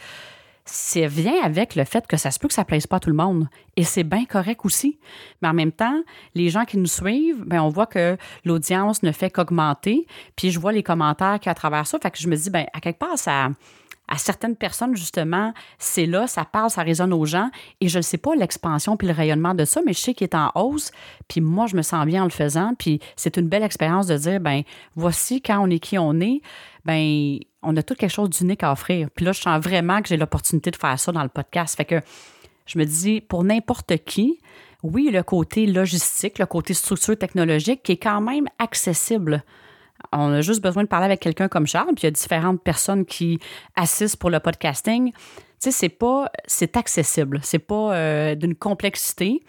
Ça 0.65 1.07
vient 1.07 1.43
avec 1.43 1.75
le 1.75 1.85
fait 1.85 2.07
que 2.07 2.17
ça 2.17 2.31
se 2.31 2.39
peut 2.39 2.49
que 2.49 2.55
ça 2.55 2.65
plaise 2.65 2.87
pas 2.87 2.97
à 2.97 3.01
tout 3.01 3.11
le 3.11 3.17
monde 3.17 3.49
et 3.77 3.83
c'est 3.83 4.05
bien 4.05 4.25
correct 4.25 4.61
aussi. 4.65 4.99
Mais 5.41 5.49
en 5.49 5.55
même 5.55 5.73
temps, 5.73 6.03
les 6.35 6.51
gens 6.51 6.65
qui 6.65 6.79
nous 6.79 6.87
suivent, 6.87 7.43
ben 7.45 7.61
on 7.61 7.69
voit 7.69 7.87
que 7.87 8.17
l'audience 8.45 9.03
ne 9.03 9.11
fait 9.11 9.31
qu'augmenter, 9.31 10.07
puis 10.37 10.51
je 10.51 10.61
vois 10.61 10.73
les 10.73 10.85
commentaires 10.85 11.41
qui 11.41 11.49
à 11.49 11.55
travers 11.55 11.87
ça, 11.87 11.99
fait 12.01 12.11
que 12.11 12.19
je 12.19 12.29
me 12.29 12.37
dis 12.37 12.51
ben 12.51 12.67
à 12.73 12.81
quelque 12.81 12.99
part 12.99 13.19
ça 13.19 13.51
à 14.09 14.19
certaines 14.19 14.57
personnes, 14.57 14.95
justement, 14.95 15.55
c'est 15.79 16.05
là, 16.07 16.27
ça 16.27 16.45
parle, 16.45 16.69
ça 16.71 16.83
résonne 16.83 17.15
aux 17.15 17.25
gens. 17.25 17.51
Et 17.81 17.89
je 17.89 17.99
ne 17.99 18.03
sais 18.03 18.19
pas 18.19 18.35
l'expansion 18.35 18.97
puis 18.97 19.07
le 19.07 19.15
rayonnement 19.15 19.55
de 19.55 19.65
ça, 19.65 19.81
mais 19.87 19.95
je 19.95 20.01
sais 20.01 20.13
qu'il 20.13 20.27
est 20.27 20.35
en 20.35 20.51
hausse. 20.55 20.91
Puis 21.29 21.41
moi, 21.41 21.67
je 21.67 21.77
me 21.77 21.83
sens 21.83 22.05
bien 22.05 22.23
en 22.23 22.25
le 22.25 22.31
faisant. 22.31 22.75
Puis 22.79 23.01
c'est 23.17 23.39
une 23.39 23.49
belle 23.49 23.63
expérience 23.63 24.07
de 24.07 24.17
dire, 24.17 24.41
ben 24.41 24.63
voici 24.97 25.41
quand 25.41 25.61
on 25.61 25.71
est 25.71 25.79
qui 25.79 25.99
on 25.99 26.21
est, 26.21 26.43
ben 26.85 27.39
on 27.63 27.77
a 27.77 27.83
tout 27.83 27.95
quelque 27.95 28.11
chose 28.11 28.31
d'unique 28.31 28.63
à 28.63 28.73
offrir. 28.73 29.09
Puis 29.15 29.25
là, 29.25 29.33
je 29.33 29.41
sens 29.41 29.63
vraiment 29.63 30.03
que 30.03 30.09
j'ai 30.09 30.17
l'opportunité 30.17 30.71
de 30.71 30.77
faire 30.77 30.99
ça 30.99 31.13
dans 31.13 31.23
le 31.23 31.29
podcast. 31.29 31.77
Fait 31.77 31.85
que 31.85 32.01
je 32.67 32.79
me 32.79 32.85
dis, 32.85 33.21
pour 33.21 33.45
n'importe 33.45 33.97
qui, 34.05 34.41
oui, 34.83 35.11
le 35.13 35.23
côté 35.23 35.67
logistique, 35.67 36.39
le 36.39 36.47
côté 36.47 36.75
structure 36.75 37.17
technologique 37.17 37.83
qui 37.83 37.93
est 37.93 37.97
quand 38.03 38.21
même 38.21 38.47
accessible. 38.59 39.45
On 40.11 40.33
a 40.33 40.41
juste 40.41 40.61
besoin 40.61 40.83
de 40.83 40.89
parler 40.89 41.07
avec 41.07 41.21
quelqu'un 41.21 41.49
comme 41.49 41.67
Charles, 41.67 41.95
puis 41.95 42.03
il 42.03 42.05
y 42.05 42.09
a 42.09 42.11
différentes 42.11 42.63
personnes 42.63 43.05
qui 43.05 43.39
assistent 43.77 44.17
pour 44.17 44.31
le 44.31 44.41
podcasting. 44.41 45.13
Tu 45.13 45.19
sais, 45.59 45.71
c'est 45.71 45.89
pas, 45.89 46.31
c'est 46.47 46.77
accessible, 46.77 47.39
c'est 47.45 47.61
pas 47.61 47.95
euh, 47.95 48.35
d'une 48.35 48.57
complexité. 48.57 49.45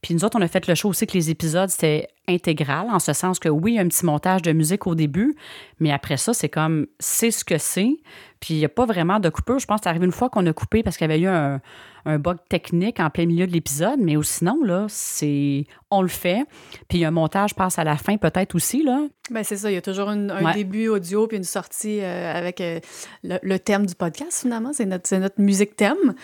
Puis 0.00 0.14
nous 0.14 0.24
autres, 0.24 0.36
on 0.36 0.42
a 0.42 0.48
fait 0.48 0.66
le 0.66 0.74
show 0.74 0.88
aussi 0.88 1.06
que 1.06 1.12
les 1.12 1.30
épisodes, 1.30 1.68
c'était 1.68 2.08
intégral, 2.28 2.88
en 2.90 2.98
ce 2.98 3.12
sens 3.12 3.38
que 3.38 3.48
oui, 3.48 3.72
il 3.72 3.74
y 3.76 3.78
a 3.78 3.82
un 3.82 3.88
petit 3.88 4.06
montage 4.06 4.42
de 4.42 4.52
musique 4.52 4.86
au 4.86 4.94
début, 4.94 5.34
mais 5.80 5.90
après 5.90 6.16
ça, 6.16 6.32
c'est 6.32 6.48
comme, 6.48 6.86
c'est 6.98 7.30
ce 7.30 7.44
que 7.44 7.58
c'est. 7.58 7.96
Puis 8.40 8.54
il 8.54 8.58
n'y 8.58 8.64
a 8.64 8.68
pas 8.68 8.86
vraiment 8.86 9.20
de 9.20 9.28
coupure. 9.28 9.58
Je 9.58 9.66
pense 9.66 9.80
que 9.80 9.84
c'est 9.84 9.90
arrivé 9.90 10.04
une 10.04 10.12
fois 10.12 10.28
qu'on 10.28 10.44
a 10.46 10.52
coupé 10.52 10.82
parce 10.82 10.96
qu'il 10.96 11.08
y 11.08 11.10
avait 11.12 11.20
eu 11.20 11.28
un, 11.28 11.60
un 12.04 12.18
bug 12.18 12.38
technique 12.48 13.00
en 13.00 13.10
plein 13.10 13.26
milieu 13.26 13.46
de 13.46 13.52
l'épisode, 13.52 13.98
mais 14.00 14.16
sinon, 14.22 14.62
là, 14.64 14.86
c'est 14.88 15.64
on 15.90 16.02
le 16.02 16.08
fait. 16.08 16.44
Puis 16.88 17.04
un 17.04 17.10
montage 17.10 17.54
passe 17.54 17.78
à 17.78 17.84
la 17.84 17.96
fin 17.96 18.16
peut-être 18.16 18.54
aussi, 18.54 18.82
là. 18.82 19.00
Bien, 19.30 19.42
c'est 19.42 19.56
ça. 19.56 19.70
Il 19.70 19.74
y 19.74 19.76
a 19.76 19.82
toujours 19.82 20.08
un 20.08 20.52
début 20.52 20.88
audio 20.88 21.26
puis 21.26 21.36
une 21.36 21.44
sortie 21.44 22.00
euh, 22.00 22.34
avec 22.34 22.60
euh, 22.60 22.80
le, 23.22 23.58
thème 23.58 23.86
du 23.86 23.94
podcast, 23.94 24.40
finalement. 24.42 24.72
C'est 24.72 24.86
notre, 24.86 25.14
notre 25.16 25.40
musique 25.40 25.76
thème. 25.76 26.14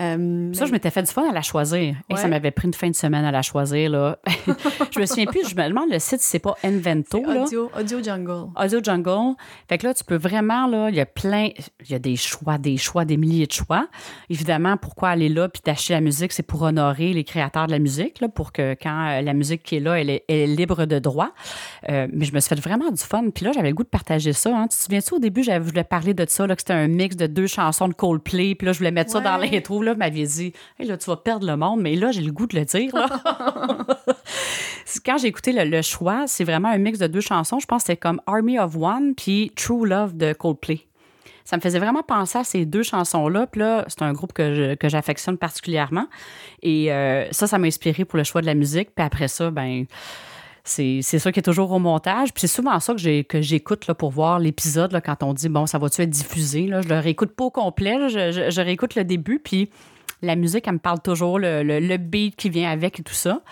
Euh, 0.00 0.52
ça, 0.54 0.64
je 0.64 0.72
m'étais 0.72 0.90
fait 0.90 1.02
du 1.02 1.12
fun 1.12 1.28
à 1.28 1.32
la 1.32 1.42
choisir. 1.42 1.96
Et 2.08 2.16
ça 2.16 2.28
m'avait 2.28 2.52
pris 2.52 2.68
une 2.68 2.74
fin 2.74 2.88
de 2.88 2.94
semaine 2.94 3.24
à 3.24 3.30
la 3.30 3.42
choisir, 3.42 3.90
là. 3.90 4.18
je 4.90 5.00
me 5.00 5.06
souviens 5.06 5.26
plus, 5.26 5.45
je 5.48 5.54
me 5.54 5.68
demande 5.68 5.90
le 5.90 5.98
site, 5.98 6.20
c'est 6.20 6.38
pas 6.38 6.56
Invento, 6.62 7.22
là? 7.22 7.42
Audio, 7.42 7.70
audio 7.78 8.02
Jungle. 8.02 8.50
Audio 8.56 8.80
Jungle. 8.82 9.36
Fait 9.68 9.78
que 9.78 9.86
là, 9.86 9.94
tu 9.94 10.04
peux 10.04 10.16
vraiment, 10.16 10.66
là, 10.66 10.88
il 10.90 10.96
y 10.96 11.00
a 11.00 11.06
plein, 11.06 11.50
il 11.80 11.90
y 11.90 11.94
a 11.94 11.98
des 11.98 12.16
choix, 12.16 12.58
des 12.58 12.76
choix, 12.76 13.04
des 13.04 13.16
milliers 13.16 13.46
de 13.46 13.52
choix. 13.52 13.88
Évidemment, 14.30 14.76
pourquoi 14.76 15.10
aller 15.10 15.28
là 15.28 15.48
puis 15.48 15.62
d'acheter 15.64 15.94
la 15.94 16.00
musique, 16.00 16.32
c'est 16.32 16.42
pour 16.42 16.62
honorer 16.62 17.12
les 17.12 17.24
créateurs 17.24 17.66
de 17.66 17.72
la 17.72 17.78
musique, 17.78 18.20
là, 18.20 18.28
pour 18.28 18.52
que 18.52 18.76
quand 18.80 19.20
la 19.20 19.32
musique 19.32 19.62
qui 19.62 19.76
est 19.76 19.80
là, 19.80 20.00
elle 20.00 20.10
est, 20.10 20.46
libre 20.46 20.86
de 20.86 20.98
droit. 20.98 21.30
mais 21.88 22.24
je 22.24 22.32
me 22.32 22.40
suis 22.40 22.48
fait 22.48 22.60
vraiment 22.60 22.90
du 22.90 23.02
fun. 23.02 23.30
Puis 23.30 23.44
là, 23.44 23.52
j'avais 23.52 23.68
le 23.68 23.74
goût 23.74 23.84
de 23.84 23.88
partager 23.88 24.32
ça. 24.32 24.50
Hein. 24.56 24.68
Tu 24.68 24.76
te 24.76 24.82
souviens-tu, 24.82 25.14
au 25.14 25.18
début, 25.18 25.42
j'avais 25.42 25.64
voulu 25.64 25.82
parler 25.84 26.14
de 26.14 26.24
ça, 26.28 26.46
que 26.46 26.54
c'était 26.58 26.72
un 26.72 26.88
mix 26.88 27.16
de 27.16 27.26
deux 27.26 27.46
chansons 27.46 27.88
de 27.88 27.94
Coldplay. 27.94 28.54
Puis 28.54 28.66
là, 28.66 28.72
je 28.72 28.78
voulais 28.78 28.90
mettre 28.90 29.10
ça 29.10 29.20
dans 29.20 29.36
l'intro. 29.36 29.82
Là, 29.82 29.94
m'avait 29.94 30.24
dit, 30.24 30.52
hey, 30.78 30.86
là, 30.86 30.96
tu 30.96 31.06
vas 31.06 31.16
perdre 31.16 31.46
le 31.46 31.56
monde. 31.56 31.80
Mais 31.80 31.96
là, 31.96 32.10
j'ai 32.12 32.22
le 32.22 32.32
goût 32.32 32.46
de 32.46 32.58
le 32.58 32.64
dire. 32.64 32.92
Quand 35.04 35.18
j'ai 35.18 35.28
écouté 35.36 35.52
le, 35.52 35.82
choix, 35.82 36.26
c'est 36.26 36.44
vraiment 36.44 36.68
un 36.68 36.78
mix 36.78 36.98
de 36.98 37.06
deux 37.06 37.20
chansons. 37.20 37.58
Je 37.58 37.66
pense 37.66 37.82
que 37.82 37.86
c'était 37.88 37.96
comme 37.98 38.20
Army 38.26 38.58
of 38.58 38.76
One 38.76 39.14
puis 39.14 39.52
True 39.54 39.86
Love 39.86 40.16
de 40.16 40.32
Coldplay 40.32 40.86
ça 41.44 41.56
me 41.56 41.62
faisait 41.62 41.78
vraiment 41.78 42.02
penser 42.02 42.38
à 42.38 42.44
ces 42.44 42.66
deux 42.66 42.82
chansons-là. 42.82 43.46
Puis 43.46 43.60
là, 43.60 43.84
c'est 43.86 44.02
un 44.02 44.12
groupe 44.12 44.32
que, 44.32 44.76
j'affectionne 44.82 45.38
particulièrement. 45.38 46.08
Et 46.60 46.92
euh, 46.92 47.30
ça, 47.30 47.46
ça 47.46 47.56
m'a 47.56 47.68
inspiré 47.68 48.04
pour 48.04 48.16
le 48.16 48.24
choix 48.24 48.40
de 48.40 48.46
la 48.46 48.54
musique. 48.54 48.90
Puis 48.96 49.04
après 49.04 49.28
ça, 49.28 49.52
ben 49.52 49.86
c'est 50.64 51.02
ça 51.02 51.30
qui 51.30 51.38
est 51.38 51.44
toujours 51.44 51.70
au 51.70 51.78
montage. 51.78 52.32
Puis 52.32 52.40
c'est 52.40 52.54
souvent 52.56 52.80
ça 52.80 52.94
que 52.94 53.40
j'écoute 53.40 53.92
pour 53.92 54.10
voir 54.10 54.40
l'épisode 54.40 55.00
quand 55.04 55.22
on 55.22 55.32
dit, 55.32 55.48
bon, 55.48 55.66
ça 55.66 55.78
va-tu 55.78 56.02
être 56.02 56.10
diffusé? 56.10 56.66
Là? 56.66 56.80
Je 56.80 56.88
le 56.88 56.98
réécoute 56.98 57.30
pas 57.36 57.44
au 57.44 57.50
complet. 57.50 58.08
je, 58.08 58.60
réécoute 58.60 58.96
le 58.96 59.04
début. 59.04 59.38
Puis 59.38 59.70
la 60.22 60.34
musique, 60.34 60.66
elle 60.66 60.74
me 60.74 60.78
parle 60.78 61.00
toujours, 61.00 61.38
le, 61.38 61.62
le, 61.62 61.96
beat 61.96 62.34
qui 62.34 62.50
vient 62.50 62.70
avec 62.70 62.98
et 62.98 63.02
tout 63.02 63.14
ça. 63.14 63.42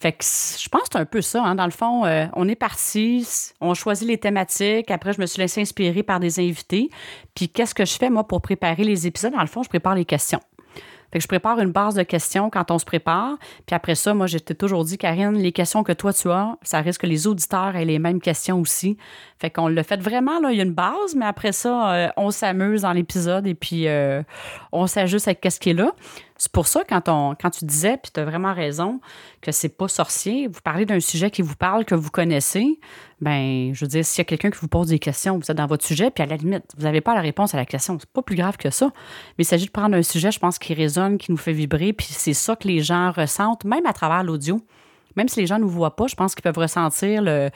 Fait 0.00 0.12
que 0.12 0.24
je 0.24 0.68
pense 0.70 0.82
que 0.82 0.88
c'est 0.92 0.98
un 0.98 1.04
peu 1.04 1.20
ça. 1.20 1.44
Hein. 1.44 1.54
Dans 1.54 1.66
le 1.66 1.70
fond, 1.70 2.06
euh, 2.06 2.26
on 2.34 2.48
est 2.48 2.56
parti, 2.56 3.28
on 3.60 3.74
choisit 3.74 4.08
les 4.08 4.16
thématiques. 4.16 4.90
Après, 4.90 5.12
je 5.12 5.20
me 5.20 5.26
suis 5.26 5.40
laissé 5.40 5.60
inspirer 5.60 6.02
par 6.02 6.20
des 6.20 6.40
invités. 6.40 6.88
Puis 7.34 7.50
qu'est-ce 7.50 7.74
que 7.74 7.84
je 7.84 7.92
fais, 7.92 8.08
moi, 8.08 8.26
pour 8.26 8.40
préparer 8.40 8.82
les 8.82 9.06
épisodes? 9.06 9.32
Dans 9.32 9.42
le 9.42 9.46
fond, 9.46 9.62
je 9.62 9.68
prépare 9.68 9.94
les 9.94 10.06
questions. 10.06 10.40
Fait 11.12 11.18
que 11.18 11.22
je 11.22 11.28
prépare 11.28 11.58
une 11.58 11.72
base 11.72 11.94
de 11.94 12.02
questions 12.02 12.50
quand 12.50 12.70
on 12.70 12.78
se 12.78 12.84
prépare. 12.84 13.36
Puis 13.66 13.74
après 13.74 13.94
ça, 13.94 14.14
moi, 14.14 14.26
j'étais 14.26 14.54
toujours 14.54 14.84
dit, 14.84 14.96
Karine, 14.96 15.36
les 15.36 15.52
questions 15.52 15.82
que 15.82 15.92
toi, 15.92 16.12
tu 16.12 16.30
as, 16.30 16.56
ça 16.62 16.80
risque 16.80 17.02
que 17.02 17.06
les 17.06 17.26
auditeurs 17.26 17.74
aient 17.74 17.84
les 17.84 17.98
mêmes 17.98 18.20
questions 18.20 18.60
aussi. 18.60 18.96
Fait 19.38 19.50
qu'on 19.50 19.68
l'a 19.68 19.82
fait 19.82 20.00
vraiment, 20.00 20.38
là, 20.40 20.52
il 20.52 20.56
y 20.56 20.60
a 20.60 20.64
une 20.64 20.72
base, 20.72 21.16
mais 21.16 21.26
après 21.26 21.52
ça, 21.52 21.92
euh, 21.92 22.08
on 22.16 22.30
s'amuse 22.30 22.82
dans 22.82 22.92
l'épisode 22.92 23.46
et 23.46 23.54
puis 23.54 23.88
euh, 23.88 24.22
on 24.70 24.86
s'ajuste 24.86 25.26
avec 25.26 25.44
ce 25.50 25.58
qui 25.58 25.70
est 25.70 25.74
là. 25.74 25.92
C'est 26.40 26.52
pour 26.52 26.66
ça, 26.66 26.84
quand, 26.88 27.02
quand 27.04 27.50
tu 27.50 27.66
disais, 27.66 27.98
puis 27.98 28.10
tu 28.14 28.18
as 28.18 28.24
vraiment 28.24 28.54
raison, 28.54 28.98
que 29.42 29.52
c'est 29.52 29.68
pas 29.68 29.88
sorcier, 29.88 30.46
vous 30.46 30.62
parlez 30.64 30.86
d'un 30.86 30.98
sujet 30.98 31.30
qui 31.30 31.42
vous 31.42 31.54
parle, 31.54 31.84
que 31.84 31.94
vous 31.94 32.08
connaissez, 32.08 32.80
ben 33.20 33.74
je 33.74 33.84
veux 33.84 33.88
dire, 33.88 34.02
s'il 34.06 34.20
y 34.20 34.22
a 34.22 34.24
quelqu'un 34.24 34.50
qui 34.50 34.58
vous 34.58 34.66
pose 34.66 34.86
des 34.86 34.98
questions, 34.98 35.36
vous 35.36 35.50
êtes 35.50 35.56
dans 35.58 35.66
votre 35.66 35.84
sujet, 35.84 36.10
puis 36.10 36.22
à 36.22 36.26
la 36.26 36.36
limite, 36.36 36.64
vous 36.78 36.84
n'avez 36.84 37.02
pas 37.02 37.14
la 37.14 37.20
réponse 37.20 37.52
à 37.52 37.58
la 37.58 37.66
question, 37.66 37.98
c'est 38.00 38.08
pas 38.08 38.22
plus 38.22 38.36
grave 38.36 38.56
que 38.56 38.70
ça. 38.70 38.86
Mais 39.36 39.42
il 39.42 39.44
s'agit 39.44 39.66
de 39.66 39.70
prendre 39.70 39.94
un 39.94 40.02
sujet, 40.02 40.30
je 40.30 40.38
pense, 40.38 40.58
qui 40.58 40.72
résonne, 40.72 41.18
qui 41.18 41.30
nous 41.30 41.36
fait 41.36 41.52
vibrer, 41.52 41.92
puis 41.92 42.06
c'est 42.08 42.32
ça 42.32 42.56
que 42.56 42.66
les 42.66 42.80
gens 42.80 43.12
ressentent, 43.12 43.64
même 43.64 43.84
à 43.84 43.92
travers 43.92 44.24
l'audio. 44.24 44.62
Même 45.16 45.28
si 45.28 45.40
les 45.40 45.46
gens 45.46 45.56
ne 45.56 45.64
nous 45.64 45.68
voient 45.68 45.94
pas, 45.94 46.06
je 46.06 46.14
pense 46.14 46.34
qu'ils 46.34 46.42
peuvent 46.42 46.56
ressentir 46.56 47.20
le 47.20 47.50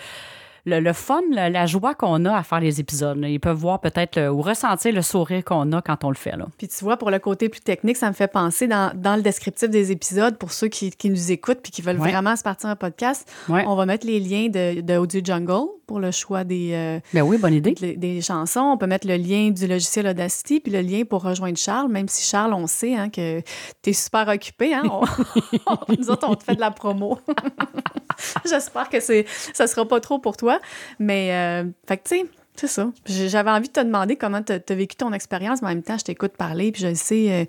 le, 0.67 0.93
fun, 0.93 1.21
la, 1.31 1.67
joie 1.67 1.95
qu'on 1.95 2.25
a 2.25 2.37
à 2.37 2.43
faire 2.43 2.61
les 2.61 2.81
épisodes. 2.81 3.19
Ils 3.23 3.41
peuvent 3.41 3.57
voir 3.57 3.81
peut-être 3.81 4.29
ou 4.29 4.41
ressentir 4.41 4.93
le 4.93 5.03
sourire 5.03 5.45
qu'on 5.45 5.73
a 5.73 5.83
quand 5.83 6.05
on 6.05 6.09
le 6.09 6.17
fait. 6.17 6.37
Là. 6.37 6.47
Puis 6.59 6.69
tu 6.69 6.85
vois, 6.85 6.97
pour 6.97 7.11
le 7.11 7.19
côté 7.19 7.49
plus 7.49 7.61
technique, 7.61 7.97
ça 7.97 8.09
me 8.09 8.15
fait 8.15 8.29
penser 8.29 8.67
dans, 8.67 8.93
le 8.95 9.23
descriptif 9.23 9.69
des 9.71 9.93
épisodes, 9.93 10.37
pour 10.39 10.53
ceux 10.53 10.69
qui, 10.69 10.93
nous 11.05 11.33
écoutent 11.33 11.61
puis 11.63 11.71
qui 11.71 11.83
veulent 11.83 11.97
vraiment 11.97 12.35
se 12.37 12.43
partir 12.43 12.69
un 12.69 12.77
podcast, 12.77 13.31
on 13.49 13.75
va 13.75 13.87
mettre 13.87 14.07
les 14.07 14.21
liens 14.21 14.49
de, 14.49 14.81
de 14.81 14.97
Audio 14.97 15.21
Jungle 15.23 15.69
pour 15.87 16.01
le 16.01 16.11
choix 16.11 16.45
des, 16.45 16.71
euh, 16.73 17.01
ben 17.13 17.23
oui, 17.23 17.39
bonne 17.39 17.55
idée. 17.55 17.75
Des, 17.75 18.21
chansons. 18.21 18.61
On 18.61 18.79
peut 18.79 18.87
mettre 18.87 19.07
le 19.07 19.17
lien 19.17 19.51
du 19.51 19.67
logiciel 19.67 20.07
Audacity 20.07 20.61
puis 20.61 20.73
le 20.73 20.81
lien 20.81 21.05
pour 21.05 21.23
rejoindre 21.23 21.59
Charles, 21.59 21.91
même 21.91 22.09
si 22.09 22.27
Charles, 22.27 22.55
on 22.55 22.67
sait 22.67 22.95
hein, 22.95 23.11
que 23.11 23.41
tu 23.83 23.91
es 23.91 23.93
super 23.93 24.27
occupé. 24.29 24.75
Hein? 24.75 24.83
nous 25.99 26.11
autres, 26.11 26.27
on 26.29 26.35
te 26.35 26.45
fait 26.45 26.55
de 26.55 26.61
la 26.61 26.71
promo. 26.71 27.19
J'espère 28.45 28.89
que 28.89 29.01
c'est, 29.01 29.27
ça 29.53 29.67
sera 29.67 29.87
pas 29.87 30.01
trop 30.01 30.19
pour 30.19 30.37
toi. 30.37 30.61
Mais, 30.99 31.33
euh, 31.33 31.71
fait 31.87 31.99
que, 31.99 32.09
tu 32.09 32.17
sais, 32.17 32.27
c'est 32.57 32.67
ça. 32.69 32.91
J'avais 33.07 33.51
envie 33.51 33.69
de 33.69 33.73
te 33.73 33.81
demander 33.81 34.17
comment 34.17 34.43
tu 34.43 34.53
as 34.53 34.75
vécu 34.75 34.97
ton 34.97 35.13
expérience, 35.13 35.63
mais 35.63 35.69
en 35.69 35.71
même 35.71 35.83
temps, 35.83 35.99
je 35.99 36.05
t'écoute 36.05 36.37
parler, 36.37 36.73
puis 36.73 36.83
je 36.83 36.95
sais, 36.95 37.33
euh, 37.33 37.45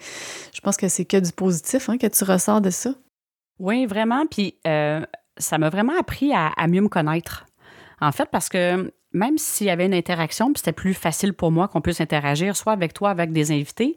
je 0.54 0.62
pense 0.62 0.78
que 0.78 0.88
c'est 0.88 1.06
que 1.06 1.18
du 1.18 1.32
positif 1.32 1.90
hein, 1.90 1.98
que 1.98 2.08
tu 2.08 2.24
ressors 2.24 2.62
de 2.62 2.70
ça. 2.70 2.92
Oui, 3.60 3.86
vraiment. 3.86 4.26
Puis 4.26 4.56
ça 5.38 5.58
m'a 5.58 5.70
vraiment 5.70 5.98
appris 6.00 6.34
à, 6.34 6.68
mieux 6.68 6.82
me 6.82 6.90
connaître. 6.90 7.46
En 8.02 8.12
fait, 8.12 8.30
parce 8.30 8.50
que 8.50 8.92
même 9.16 9.38
s'il 9.38 9.68
y 9.68 9.70
avait 9.70 9.86
une 9.86 9.94
interaction, 9.94 10.48
puis 10.52 10.60
c'était 10.60 10.74
plus 10.74 10.94
facile 10.94 11.34
pour 11.34 11.50
moi 11.50 11.68
qu'on 11.68 11.82
puisse 11.82 12.02
interagir, 12.02 12.56
soit 12.56 12.74
avec 12.74 12.94
toi, 12.94 13.10
avec 13.10 13.32
des 13.32 13.52
invités, 13.52 13.96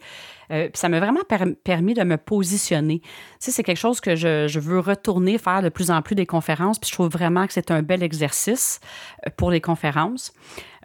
euh, 0.51 0.69
ça 0.75 0.89
m'a 0.89 1.01
vraiment 1.01 1.21
permis 1.65 1.95
de 1.95 2.05
me 2.05 2.17
positionner. 2.17 3.01
Tu 3.01 3.09
sais, 3.41 3.51
c'est 3.51 3.63
quelque 3.65 3.79
chose 3.79 4.01
que 4.01 4.17
je, 4.17 4.59
veux 4.59 4.79
retourner 4.79 5.37
faire 5.39 5.61
de 5.61 5.69
plus 5.69 5.91
en 5.91 6.03
plus 6.03 6.15
des 6.15 6.25
conférences, 6.25 6.79
puis 6.79 6.89
je 6.89 6.95
trouve 6.95 7.11
vraiment 7.11 7.47
que 7.47 7.53
c'est 7.53 7.71
un 7.71 7.83
bel 7.83 8.03
exercice 8.03 8.81
euh, 9.27 9.31
pour 9.37 9.51
les 9.51 9.61
conférences. 9.61 10.33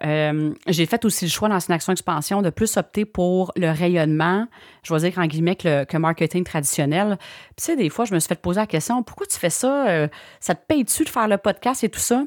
Euh, 0.04 0.52
j'ai 0.66 0.86
fait 0.86 1.04
aussi 1.04 1.24
le 1.24 1.30
choix 1.30 1.48
dans 1.48 1.60
une 1.60 1.72
action 1.72 1.92
expansion 1.92 2.42
de 2.42 2.50
plus 2.50 2.76
opter 2.76 3.04
pour 3.04 3.52
le 3.56 3.70
rayonnement, 3.70 4.48
je 4.82 4.92
vais 4.92 5.08
dire 5.08 5.18
en 5.18 5.26
guillemets 5.26 5.56
que 5.56 5.86
le 5.90 5.98
marketing 5.98 6.42
traditionnel. 6.42 7.16
Puis, 7.18 7.54
tu 7.56 7.64
sais, 7.64 7.76
des 7.76 7.88
fois, 7.88 8.04
je 8.04 8.14
me 8.14 8.18
suis 8.18 8.28
fait 8.28 8.40
poser 8.40 8.60
la 8.60 8.66
question 8.66 9.02
pourquoi 9.04 9.26
tu 9.26 9.38
fais 9.38 9.50
ça 9.50 10.08
Ça 10.40 10.54
te 10.56 10.66
paye-tu 10.66 11.04
de 11.04 11.08
faire 11.08 11.28
le 11.28 11.38
podcast 11.38 11.84
et 11.84 11.88
tout 11.88 12.00
ça? 12.00 12.24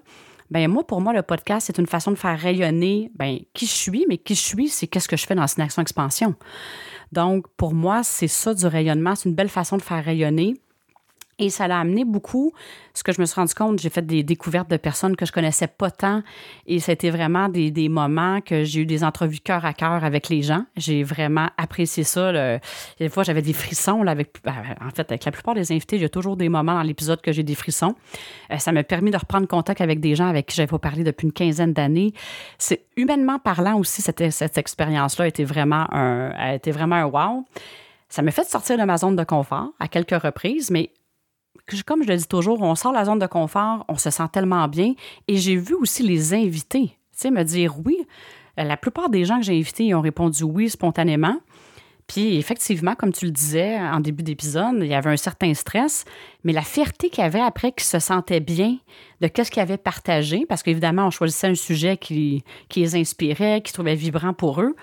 Ben 0.50 0.68
moi, 0.70 0.86
pour 0.86 1.02
moi, 1.02 1.14
le 1.14 1.22
podcast, 1.22 1.68
c'est 1.68 1.78
une 1.78 1.88
façon 1.88 2.12
de 2.12 2.16
faire 2.16 2.40
rayonner 2.40 3.12
ben, 3.16 3.40
qui 3.54 3.66
je 3.66 3.72
suis, 3.72 4.06
mais 4.08 4.18
qui 4.18 4.36
je 4.36 4.42
suis, 4.42 4.70
c'est 4.70 4.88
qu'est-ce 4.88 5.08
que 5.08 5.18
je 5.18 5.26
fais 5.26 5.36
dans 5.36 5.46
une 5.46 5.64
action 5.64 5.82
expansion. 5.82 6.36
Donc, 7.12 7.48
pour 7.58 7.74
moi, 7.74 8.04
c'est 8.04 8.28
ça 8.28 8.54
du 8.54 8.66
rayonnement. 8.66 9.16
C'est 9.16 9.30
une 9.30 9.36
belle 9.36 9.50
façon 9.50 9.78
de 9.78 9.82
faire 9.82 10.04
rayonner. 10.04 10.56
Et 11.40 11.50
ça 11.52 11.68
l'a 11.68 11.80
amené 11.80 12.04
beaucoup. 12.04 12.52
Ce 12.96 13.04
que 13.04 13.12
je 13.12 13.22
me 13.22 13.26
suis 13.26 13.36
rendu 13.36 13.54
compte, 13.54 13.80
j'ai 13.80 13.92
fait 13.92 14.06
des 14.06 14.24
découvertes 14.24 14.70
de 14.72 14.78
personnes 14.78 15.16
que 15.16 15.26
je 15.26 15.32
connaissais 15.32 15.68
pas 15.68 15.92
tant. 15.92 16.24
Et 16.66 16.80
c'était 16.80 17.12
vraiment 17.12 17.48
des, 17.48 17.70
des, 17.70 17.90
moments 17.90 18.42
que 18.42 18.64
j'ai 18.64 18.82
eu 18.82 18.86
des 18.88 19.04
entrevues 19.04 19.40
cœur 19.40 19.64
à 19.64 19.74
cœur 19.74 20.04
avec 20.04 20.30
les 20.30 20.42
gens. 20.42 20.66
J'ai 20.76 21.04
vraiment 21.04 21.50
apprécié 21.58 22.04
ça. 22.04 22.60
Des 23.00 23.10
fois, 23.10 23.22
j'avais 23.22 23.44
des 23.44 23.54
frissons. 23.54 24.02
Là, 24.02 24.12
avec, 24.12 24.34
ben, 24.44 24.56
en 24.82 24.90
fait, 24.90 25.12
avec 25.12 25.26
la 25.26 25.32
plupart 25.32 25.54
des 25.54 25.72
invités, 25.72 26.00
j'ai 26.00 26.10
toujours 26.10 26.38
des 26.38 26.50
moments 26.50 26.74
dans 26.74 26.82
l'épisode 26.82 27.22
que 27.22 27.32
j'ai 27.32 27.44
des 27.44 27.56
frissons. 27.56 27.94
Euh, 28.52 28.58
ça 28.58 28.72
m'a 28.72 28.84
permis 28.84 29.12
de 29.12 29.18
reprendre 29.18 29.48
contact 29.48 29.82
avec 29.82 30.00
des 30.00 30.16
gens 30.16 30.28
avec 30.28 30.48
qui 30.48 30.56
j'avais 30.56 30.68
pas 30.68 30.80
parlé 30.80 31.04
depuis 31.04 31.26
une 31.26 31.34
quinzaine 31.34 31.74
d'années. 31.74 32.14
C'est 32.58 32.86
humainement 32.96 33.38
parlant 33.38 33.78
aussi, 33.78 34.02
cette, 34.02 34.32
cette 34.32 34.58
expérience-là 34.58 35.26
a 35.26 35.28
été 35.28 35.44
vraiment 35.44 35.86
a 35.92 36.56
été 36.56 36.72
vraiment 36.72 36.96
un 36.96 37.06
wow. 37.06 37.46
Ça 38.10 38.22
m'a 38.22 38.32
fait 38.32 38.46
sortir 38.46 38.78
de 38.78 38.84
ma 38.84 38.98
zone 38.98 39.16
de 39.16 39.24
confort 39.24 39.70
à 39.80 39.88
quelques 39.88 40.22
reprises, 40.22 40.72
mais 40.72 40.92
comme 41.86 42.04
je 42.04 42.08
le 42.08 42.18
dis 42.18 42.28
toujours, 42.28 42.62
on 42.62 42.76
sort 42.76 42.92
de 42.92 42.98
la 42.98 43.06
zone 43.06 43.20
de 43.20 43.28
confort, 43.28 43.86
on 43.88 43.98
se 43.98 44.10
sent 44.10 44.28
tellement 44.32 44.68
bien. 44.68 44.94
Et 45.28 45.38
j'ai 45.38 45.56
vu 45.56 45.76
aussi 45.76 46.04
les 46.04 46.34
invités, 46.34 46.98
tu 47.20 47.32
me 47.32 47.44
dire 47.44 47.76
oui. 47.86 47.98
la 48.58 48.78
plupart 48.78 49.10
des 49.10 49.26
gens 49.26 49.38
que 49.38 49.46
j'ai 49.46 49.58
invités 49.58 49.94
ont 49.94 50.02
répondu 50.02 50.44
oui 50.44 50.70
spontanément. 50.70 51.38
Puis 52.08 52.38
effectivement, 52.38 52.96
comme 52.96 53.12
tu 53.12 53.26
le 53.26 53.32
disais 53.32 53.78
en 53.78 54.00
début 54.00 54.24
d'épisode, 54.24 54.78
il 54.80 54.88
y 54.88 54.94
avait 54.94 55.10
un 55.10 55.18
certain 55.18 55.54
stress, 55.54 56.06
mais 56.46 56.54
la 56.54 56.62
fierté 56.62 57.10
qu'il 57.10 57.22
y 57.22 57.28
avait 57.28 57.42
après 57.42 57.74
qu'ils 57.74 57.86
se 57.86 58.00
sentaient 58.00 58.40
bien 58.40 58.78
de 59.20 59.28
ce 59.28 59.52
qu'ils 59.52 59.62
avaient 59.62 59.78
partagé, 59.78 60.46
parce 60.48 60.64
qu'évidemment, 60.64 61.08
on 61.08 61.12
choisissait 61.12 61.48
un 61.48 61.56
sujet 61.56 61.98
qui, 61.98 62.46
qui 62.70 62.80
les 62.80 62.96
inspirait, 62.96 63.62
qui 63.62 63.74
trouvait 63.74 63.96
vibrant 63.96 64.34
pour 64.34 64.62
eux. 64.62 64.74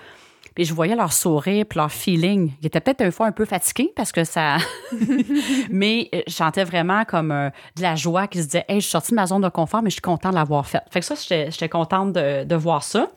Puis 0.55 0.63
je 0.63 0.73
voyais 0.73 0.95
leur 0.95 1.11
sourire, 1.11 1.65
puis 1.69 1.77
leur 1.77 1.91
feeling. 1.91 2.53
Ils 2.61 2.67
étaient 2.67 2.79
peut-être 2.79 3.03
une 3.03 3.11
fois 3.11 3.27
un 3.27 3.31
peu 3.33 3.45
fatigués 3.45 3.91
parce 3.95 4.11
que 4.13 4.23
ça. 4.23 4.57
mais 5.69 6.09
euh, 6.15 6.21
je 6.27 6.33
sentais 6.33 6.63
vraiment 6.63 7.03
comme 7.03 7.31
euh, 7.31 7.49
de 7.75 7.81
la 7.81 7.95
joie 7.95 8.27
qui 8.27 8.39
se 8.39 8.45
disait 8.45 8.65
Hey, 8.69 8.79
je 8.79 8.85
suis 8.85 8.91
sortie 8.91 9.11
de 9.11 9.15
ma 9.15 9.27
zone 9.27 9.41
de 9.41 9.49
confort, 9.49 9.81
mais 9.81 9.89
je 9.89 9.95
suis 9.95 10.01
contente 10.01 10.31
de 10.31 10.37
l'avoir 10.37 10.65
faite. 10.65 10.83
Fait 10.89 11.01
que 11.01 11.05
ça, 11.05 11.15
j'étais 11.15 11.69
contente 11.69 12.13
de, 12.13 12.45
de, 12.45 12.55
voir 12.55 12.83
ça. 12.83 13.11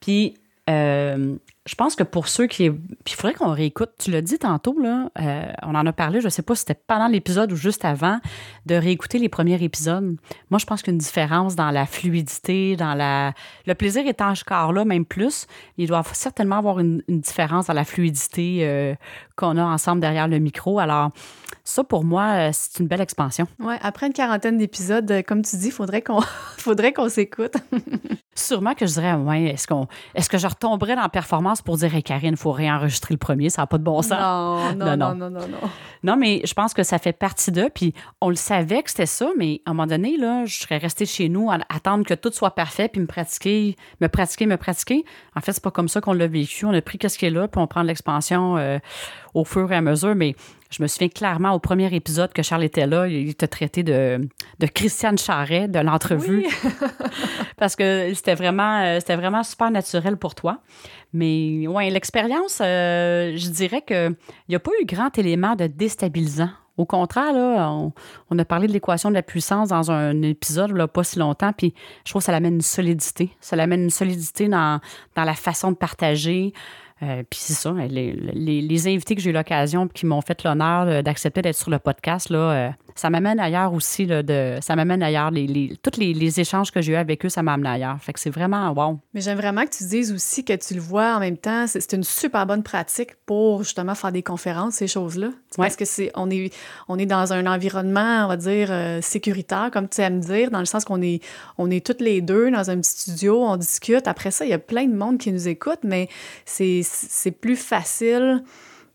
Puis 0.00 0.34
euh, 0.70 1.36
je 1.66 1.74
pense 1.74 1.96
que 1.96 2.04
pour 2.04 2.28
ceux 2.28 2.46
qui. 2.46 2.70
Puis 2.70 2.78
il 3.08 3.14
faudrait 3.14 3.34
qu'on 3.34 3.52
réécoute. 3.52 3.90
Tu 3.98 4.12
l'as 4.12 4.22
dit 4.22 4.38
tantôt, 4.38 4.78
là. 4.78 5.10
Euh, 5.20 5.46
on 5.62 5.74
en 5.74 5.84
a 5.84 5.92
parlé, 5.92 6.20
je 6.20 6.26
ne 6.26 6.30
sais 6.30 6.42
pas 6.42 6.54
si 6.54 6.60
c'était 6.60 6.80
pendant 6.86 7.08
l'épisode 7.08 7.52
ou 7.52 7.56
juste 7.56 7.84
avant, 7.84 8.20
de 8.66 8.76
réécouter 8.76 9.18
les 9.18 9.28
premiers 9.28 9.60
épisodes. 9.62 10.16
Moi, 10.50 10.58
je 10.58 10.64
pense 10.64 10.82
qu'une 10.82 10.98
différence 10.98 11.56
dans 11.56 11.72
la 11.72 11.84
fluidité, 11.84 12.76
dans 12.76 12.94
la. 12.94 13.32
Le 13.66 13.74
plaisir 13.74 14.06
est 14.06 14.22
encore 14.22 14.72
là, 14.72 14.84
même 14.84 15.04
plus. 15.04 15.48
Il 15.76 15.88
doit 15.88 16.04
certainement 16.12 16.58
avoir 16.58 16.78
une, 16.78 17.02
différence 17.08 17.66
dans 17.66 17.74
la 17.74 17.84
fluidité 17.84 18.60
euh, 18.62 18.94
qu'on 19.36 19.56
a 19.56 19.64
ensemble 19.64 20.00
derrière 20.00 20.28
le 20.28 20.38
micro. 20.38 20.78
Alors, 20.78 21.10
ça, 21.66 21.82
pour 21.82 22.04
moi, 22.04 22.22
euh, 22.34 22.50
c'est 22.52 22.78
une 22.80 22.86
belle 22.86 23.00
expansion. 23.00 23.46
Oui, 23.58 23.74
après 23.82 24.06
une 24.06 24.12
quarantaine 24.12 24.56
d'épisodes, 24.56 25.10
euh, 25.10 25.22
comme 25.22 25.42
tu 25.42 25.56
dis, 25.56 25.70
faudrait 25.70 26.00
qu'on 26.00 26.20
faudrait 26.58 26.92
qu'on 26.92 27.08
s'écoute. 27.08 27.54
Sûrement 28.36 28.74
que 28.74 28.86
je 28.86 28.92
dirais, 28.92 29.14
ouais, 29.14 29.44
est-ce 29.44 29.66
qu'on 29.66 29.88
est-ce 30.14 30.28
que 30.28 30.38
je 30.38 30.46
retomberais 30.46 30.94
dans 30.94 31.02
la 31.02 31.08
performance 31.08 31.62
pour 31.62 31.76
dire, 31.78 31.94
hey, 31.94 32.02
Karine, 32.02 32.32
il 32.32 32.36
faut 32.36 32.52
réenregistrer 32.52 33.14
le 33.14 33.18
premier, 33.18 33.50
ça 33.50 33.62
n'a 33.62 33.66
pas 33.66 33.78
de 33.78 33.82
bon 33.82 34.02
sens. 34.02 34.12
Non 34.76 34.96
non, 34.96 34.96
non, 34.96 35.14
non, 35.14 35.30
non, 35.30 35.48
non, 35.48 35.58
non. 36.02 36.16
mais 36.16 36.40
je 36.44 36.52
pense 36.54 36.74
que 36.74 36.82
ça 36.82 36.98
fait 36.98 37.12
partie 37.12 37.50
d'eux, 37.50 37.68
puis 37.74 37.94
on 38.20 38.28
le 38.28 38.36
savait 38.36 38.82
que 38.82 38.90
c'était 38.90 39.06
ça, 39.06 39.30
mais 39.36 39.62
à 39.64 39.70
un 39.70 39.74
moment 39.74 39.86
donné, 39.86 40.16
là, 40.16 40.44
je 40.44 40.58
serais 40.58 40.76
restée 40.78 41.06
chez 41.06 41.28
nous 41.28 41.50
à 41.50 41.58
attendre 41.68 42.04
que 42.04 42.14
tout 42.14 42.30
soit 42.32 42.54
parfait, 42.54 42.88
puis 42.88 43.00
me 43.00 43.06
pratiquer, 43.06 43.76
me 44.00 44.08
pratiquer, 44.08 44.46
me 44.46 44.56
pratiquer. 44.56 45.04
En 45.34 45.40
fait, 45.40 45.52
c'est 45.52 45.62
pas 45.62 45.70
comme 45.70 45.88
ça 45.88 46.00
qu'on 46.00 46.12
l'a 46.12 46.26
vécu. 46.26 46.64
On 46.66 46.74
a 46.74 46.82
pris 46.82 46.98
qu'est-ce 46.98 47.18
qui 47.18 47.26
est 47.26 47.30
là, 47.30 47.48
puis 47.48 47.60
on 47.60 47.66
prend 47.66 47.82
l'expansion 47.82 48.56
euh, 48.56 48.78
au 49.36 49.44
fur 49.44 49.70
et 49.70 49.76
à 49.76 49.82
mesure, 49.82 50.14
mais 50.14 50.34
je 50.70 50.82
me 50.82 50.88
souviens 50.88 51.10
clairement 51.10 51.52
au 51.52 51.58
premier 51.58 51.94
épisode 51.94 52.32
que 52.32 52.42
Charles 52.42 52.64
était 52.64 52.86
là, 52.86 53.06
il 53.06 53.34
t'a 53.34 53.46
traité 53.46 53.82
de, 53.82 54.26
de 54.58 54.66
Christiane 54.66 55.18
Charret 55.18 55.68
de 55.68 55.78
l'entrevue. 55.78 56.46
Parce 57.58 57.76
que 57.76 58.12
c'était 58.14 58.34
vraiment, 58.34 58.80
euh, 58.80 58.98
c'était 58.98 59.16
vraiment 59.16 59.42
super 59.42 59.70
naturel 59.70 60.16
pour 60.16 60.34
toi. 60.34 60.60
Mais 61.12 61.68
ouais, 61.68 61.90
l'expérience, 61.90 62.60
euh, 62.62 63.36
je 63.36 63.50
dirais 63.50 63.82
qu'il 63.82 64.16
n'y 64.48 64.56
a 64.56 64.58
pas 64.58 64.70
eu 64.80 64.86
grand 64.86 65.16
élément 65.18 65.54
de 65.54 65.66
déstabilisant. 65.66 66.50
Au 66.78 66.86
contraire, 66.86 67.32
là, 67.32 67.70
on, 68.30 68.38
a 68.38 68.44
parlé 68.44 68.68
de 68.68 68.72
l'équation 68.72 69.10
de 69.10 69.14
la 69.14 69.22
puissance 69.22 69.68
dans 69.68 69.90
un 69.90 70.20
épisode 70.22 70.72
là, 70.72 70.88
pas 70.88 71.04
si 71.04 71.18
longtemps, 71.18 71.52
puis 71.52 71.74
je 72.04 72.12
trouve 72.12 72.20
que 72.20 72.26
ça 72.26 72.32
l'amène 72.32 72.54
une 72.54 72.60
solidité. 72.60 73.30
Ça 73.40 73.56
l'amène 73.56 73.84
une 73.84 73.90
solidité 73.90 74.48
dans, 74.48 74.80
dans 75.14 75.24
la 75.24 75.34
façon 75.34 75.72
de 75.72 75.76
partager. 75.76 76.52
Euh, 77.02 77.22
puis 77.28 77.38
c'est 77.42 77.52
ça, 77.52 77.72
les, 77.72 78.12
les, 78.14 78.86
invités 78.88 79.14
que 79.14 79.20
j'ai 79.20 79.28
eu 79.28 79.32
l'occasion 79.32 79.86
qui 79.86 80.06
m'ont 80.06 80.22
fait 80.22 80.42
l'honneur 80.44 81.02
d'accepter 81.02 81.42
d'être 81.42 81.56
sur 81.56 81.70
le 81.70 81.78
podcast, 81.78 82.30
là, 82.30 82.38
euh, 82.38 82.70
ça 82.96 83.10
m'amène 83.10 83.38
ailleurs 83.38 83.74
aussi. 83.74 84.06
Là, 84.06 84.22
de, 84.22 84.56
ça 84.62 84.74
m'amène 84.74 85.02
ailleurs. 85.02 85.30
Les, 85.30 85.46
les, 85.46 85.76
tous 85.82 86.00
les, 86.00 86.40
échanges 86.40 86.70
que 86.70 86.80
j'ai 86.80 86.92
eu 86.92 86.96
avec 86.96 87.24
eux, 87.24 87.28
ça 87.28 87.42
m'amène 87.42 87.66
ailleurs. 87.66 87.98
Fait 88.00 88.12
que 88.12 88.18
c'est 88.18 88.30
vraiment 88.30 88.70
wow. 88.72 88.98
Mais 89.12 89.20
j'aime 89.20 89.36
vraiment 89.36 89.64
que 89.64 89.76
tu 89.76 89.84
dises 89.84 90.12
aussi 90.12 90.44
que 90.44 90.54
tu 90.54 90.74
le 90.74 90.80
vois 90.80 91.16
en 91.16 91.20
même 91.20 91.36
temps. 91.36 91.66
C'est 91.66 91.92
une 91.92 92.02
super 92.02 92.46
bonne 92.46 92.62
pratique 92.62 93.10
pour 93.26 93.62
justement 93.62 93.94
faire 93.94 94.12
des 94.12 94.22
conférences, 94.22 94.76
ces 94.76 94.88
choses-là. 94.88 95.28
Parce 95.56 95.76
que 95.76 95.84
c'est 95.84 96.10
on 96.14 96.30
est, 96.30 96.52
on 96.88 96.98
est 96.98 97.06
dans 97.06 97.32
un 97.32 97.46
environnement, 97.46 98.24
on 98.24 98.28
va 98.28 98.36
dire, 98.36 98.68
euh, 98.70 99.00
sécuritaire, 99.02 99.70
comme 99.72 99.88
tu 99.88 100.00
aimes 100.00 100.20
dire, 100.20 100.50
dans 100.50 100.60
le 100.60 100.66
sens 100.66 100.84
qu'on 100.84 101.02
est, 101.02 101.22
on 101.58 101.70
est 101.70 101.84
toutes 101.84 102.00
les 102.00 102.20
deux 102.22 102.50
dans 102.50 102.70
un 102.70 102.78
petit 102.78 102.90
studio, 102.90 103.42
on 103.42 103.56
discute. 103.56 104.08
Après 104.08 104.30
ça, 104.30 104.44
il 104.44 104.50
y 104.50 104.54
a 104.54 104.58
plein 104.58 104.86
de 104.86 104.94
monde 104.94 105.18
qui 105.18 105.32
nous 105.32 105.48
écoute, 105.48 105.80
mais 105.82 106.08
c'est 106.46 106.82
plus 107.32 107.56
facile 107.56 108.42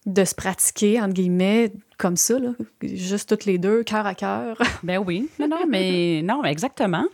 de 0.05 0.23
se 0.23 0.33
pratiquer, 0.33 0.99
entre 0.99 1.13
guillemets, 1.13 1.71
comme 2.01 2.17
ça, 2.17 2.39
là, 2.39 2.49
juste 2.81 3.29
toutes 3.29 3.45
les 3.45 3.59
deux, 3.59 3.83
cœur 3.83 4.07
à 4.07 4.15
cœur. 4.15 4.57
Ben 4.83 4.97
oui, 4.97 5.29
non, 5.39 5.47
non, 5.47 5.59
mais 5.69 6.21
non, 6.23 6.43
exactement. 6.43 7.05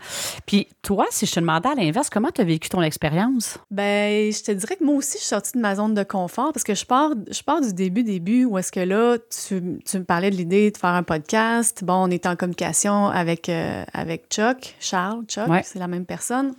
Puis 0.45 0.69
toi, 0.81 1.05
si 1.09 1.25
je 1.25 1.33
te 1.33 1.39
demandais 1.41 1.67
à 1.67 1.75
l'inverse, 1.75 2.09
comment 2.09 2.29
tu 2.33 2.39
as 2.39 2.45
vécu 2.45 2.69
ton 2.69 2.81
expérience? 2.81 3.57
Ben, 3.69 4.31
je 4.31 4.41
te 4.41 4.51
dirais 4.53 4.77
que 4.77 4.85
moi 4.85 4.95
aussi, 4.95 5.13
je 5.13 5.17
suis 5.17 5.27
sortie 5.27 5.51
de 5.53 5.59
ma 5.59 5.75
zone 5.75 5.93
de 5.93 6.03
confort 6.03 6.53
parce 6.53 6.63
que 6.63 6.73
je 6.73 6.85
pars, 6.85 7.11
je 7.29 7.43
pars 7.43 7.59
du 7.59 7.73
début, 7.73 8.03
début, 8.03 8.45
où 8.45 8.57
est-ce 8.57 8.71
que 8.71 8.79
là, 8.79 9.17
tu, 9.17 9.79
tu, 9.85 9.99
me 9.99 10.05
parlais 10.05 10.31
de 10.31 10.37
l'idée 10.37 10.71
de 10.71 10.77
faire 10.77 10.91
un 10.91 11.03
podcast. 11.03 11.83
Bon, 11.83 12.05
on 12.05 12.11
était 12.11 12.29
en 12.29 12.37
communication 12.37 13.07
avec, 13.07 13.49
euh, 13.49 13.83
avec 13.93 14.27
Chuck, 14.29 14.75
Charles, 14.79 15.25
Chuck, 15.25 15.49
c'est 15.63 15.79
la 15.79 15.87
même 15.87 16.05
personne. 16.05 16.53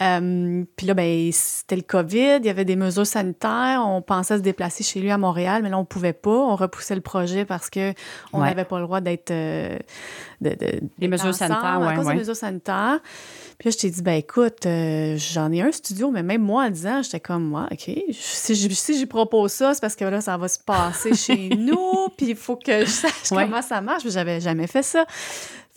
Euh, 0.00 0.64
puis 0.76 0.86
là, 0.86 0.94
ben, 0.94 1.30
c'était 1.32 1.76
le 1.76 1.82
COVID, 1.82 2.38
il 2.38 2.46
y 2.46 2.50
avait 2.50 2.64
des 2.64 2.76
mesures 2.76 3.06
sanitaires. 3.06 3.82
On 3.84 4.00
pensait 4.00 4.36
se 4.36 4.42
déplacer 4.42 4.84
chez 4.84 5.00
lui 5.00 5.10
à 5.10 5.18
Montréal, 5.18 5.62
mais 5.62 5.70
là, 5.70 5.78
on 5.78 5.84
pouvait 5.84 6.12
pas. 6.12 6.30
On 6.30 6.54
repoussait 6.54 6.94
le 6.94 7.00
projet 7.00 7.44
parce 7.44 7.67
que 7.70 7.92
on 8.32 8.40
n'avait 8.40 8.64
pas 8.64 8.78
le 8.78 8.84
droit 8.84 9.00
d'être. 9.00 9.30
Euh, 9.30 9.78
de, 10.40 10.56
les 10.98 11.08
mesures 11.08 11.34
sanitaires, 11.34 11.82
À 11.82 11.94
cause 11.94 12.06
des 12.06 12.14
mesures 12.14 12.36
sanitaires. 12.36 13.00
Puis 13.58 13.68
là, 13.68 13.72
je 13.72 13.78
t'ai 13.78 13.90
dit, 13.90 14.02
ben 14.02 14.12
écoute, 14.12 14.66
euh, 14.66 15.16
j'en 15.16 15.50
ai 15.50 15.62
un 15.62 15.72
studio, 15.72 16.12
mais 16.12 16.22
même 16.22 16.42
moi, 16.42 16.66
en 16.66 16.70
disant, 16.70 17.02
j'étais 17.02 17.18
comme, 17.18 17.42
moi, 17.42 17.66
OK, 17.72 17.90
si 18.12 18.54
j'y 18.54 18.72
si 18.72 19.06
propose 19.06 19.50
ça, 19.50 19.74
c'est 19.74 19.80
parce 19.80 19.96
que 19.96 20.04
là, 20.04 20.20
ça 20.20 20.36
va 20.36 20.46
se 20.46 20.60
passer 20.60 21.14
chez 21.14 21.48
nous, 21.58 22.08
puis 22.16 22.26
il 22.28 22.36
faut 22.36 22.54
que 22.54 22.84
je 22.84 22.90
sache 22.90 23.28
comment 23.28 23.60
ça 23.60 23.80
marche. 23.80 24.08
J'avais 24.08 24.40
jamais 24.40 24.68
fait 24.68 24.84
ça. 24.84 25.04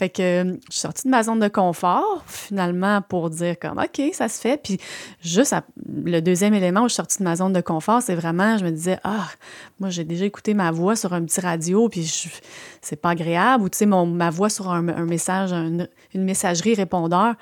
Fait 0.01 0.09
que 0.09 0.23
euh, 0.23 0.55
je 0.65 0.71
suis 0.71 0.79
sortie 0.79 1.03
de 1.03 1.11
ma 1.11 1.21
zone 1.21 1.39
de 1.39 1.47
confort, 1.47 2.23
finalement, 2.25 3.03
pour 3.03 3.29
dire 3.29 3.59
comme, 3.59 3.77
OK, 3.77 4.01
ça 4.13 4.29
se 4.29 4.41
fait. 4.41 4.59
Puis 4.59 4.79
juste 5.21 5.53
le 5.85 6.21
deuxième 6.21 6.55
élément 6.55 6.81
où 6.81 6.83
je 6.85 6.93
suis 6.93 6.95
sortie 6.95 7.19
de 7.19 7.23
ma 7.23 7.35
zone 7.35 7.53
de 7.53 7.61
confort, 7.61 8.01
c'est 8.01 8.15
vraiment, 8.15 8.57
je 8.57 8.65
me 8.65 8.71
disais, 8.71 8.97
ah, 9.03 9.27
moi, 9.79 9.91
j'ai 9.91 10.03
déjà 10.03 10.25
écouté 10.25 10.55
ma 10.55 10.71
voix 10.71 10.95
sur 10.95 11.13
un 11.13 11.23
petit 11.23 11.39
radio, 11.39 11.87
puis 11.87 12.11
c'est 12.81 12.95
pas 12.95 13.11
agréable. 13.11 13.63
Ou, 13.63 13.69
tu 13.69 13.77
sais, 13.77 13.85
ma 13.85 14.31
voix 14.31 14.49
sur 14.49 14.71
un, 14.71 14.81
message, 14.81 15.51
une 15.51 15.87
messagerie 16.15 16.73
répondeur. 16.73 17.35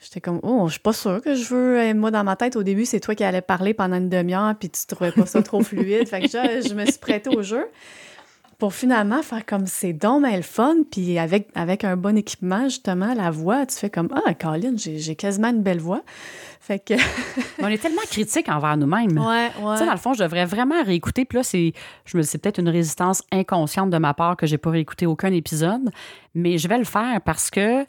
J'étais 0.00 0.20
comme, 0.20 0.40
oh, 0.42 0.64
je 0.66 0.72
suis 0.72 0.80
pas 0.80 0.92
sûre 0.92 1.22
que 1.22 1.36
je 1.36 1.54
veux. 1.54 1.78
Euh, 1.78 1.94
moi, 1.94 2.10
dans 2.10 2.24
ma 2.24 2.34
tête, 2.34 2.56
au 2.56 2.64
début, 2.64 2.84
c'est 2.84 2.98
toi 2.98 3.14
qui 3.14 3.22
allais 3.22 3.42
parler 3.42 3.74
pendant 3.74 3.94
une 3.94 4.08
demi-heure, 4.08 4.56
puis 4.58 4.70
tu 4.70 4.86
trouvais 4.86 5.12
pas 5.12 5.26
ça 5.26 5.40
trop 5.40 5.62
fluide. 5.62 6.08
Fait 6.08 6.22
que 6.22 6.26
je, 6.26 6.68
je 6.68 6.74
me 6.74 6.84
suis 6.84 6.98
prêtée 6.98 7.30
au 7.30 7.42
jeu 7.42 7.64
pour 8.60 8.74
finalement 8.74 9.22
faire 9.22 9.44
comme 9.46 9.66
c'est 9.66 9.94
donc 9.94 10.22
le 10.30 10.42
fun, 10.42 10.76
puis 10.90 11.18
avec, 11.18 11.48
avec 11.54 11.82
un 11.82 11.96
bon 11.96 12.16
équipement, 12.16 12.64
justement, 12.64 13.14
la 13.14 13.30
voix, 13.30 13.64
tu 13.64 13.74
fais 13.76 13.88
comme 13.88 14.08
Ah, 14.14 14.34
Colin, 14.34 14.74
j'ai 14.76 15.16
quasiment 15.16 15.48
une 15.48 15.62
belle 15.62 15.80
voix. 15.80 16.02
Fait 16.60 16.78
que. 16.78 16.92
on 17.62 17.68
est 17.68 17.78
tellement 17.78 18.02
critique 18.10 18.50
envers 18.50 18.76
nous-mêmes. 18.76 19.18
Ouais, 19.18 19.50
ouais. 19.60 19.72
Tu 19.72 19.78
sais, 19.78 19.86
dans 19.86 19.92
le 19.92 19.98
fond, 19.98 20.12
je 20.12 20.22
devrais 20.22 20.44
vraiment 20.44 20.84
réécouter. 20.84 21.24
Puis 21.24 21.38
là, 21.38 21.42
c'est, 21.42 21.72
je 22.04 22.18
me 22.18 22.22
c'est 22.22 22.36
peut-être 22.36 22.58
une 22.58 22.68
résistance 22.68 23.22
inconsciente 23.32 23.88
de 23.88 23.96
ma 23.96 24.12
part 24.12 24.36
que 24.36 24.46
j'ai 24.46 24.58
pas 24.58 24.70
réécouté 24.70 25.06
aucun 25.06 25.32
épisode, 25.32 25.90
mais 26.34 26.58
je 26.58 26.68
vais 26.68 26.78
le 26.78 26.84
faire 26.84 27.20
parce 27.24 27.50
que 27.50 27.86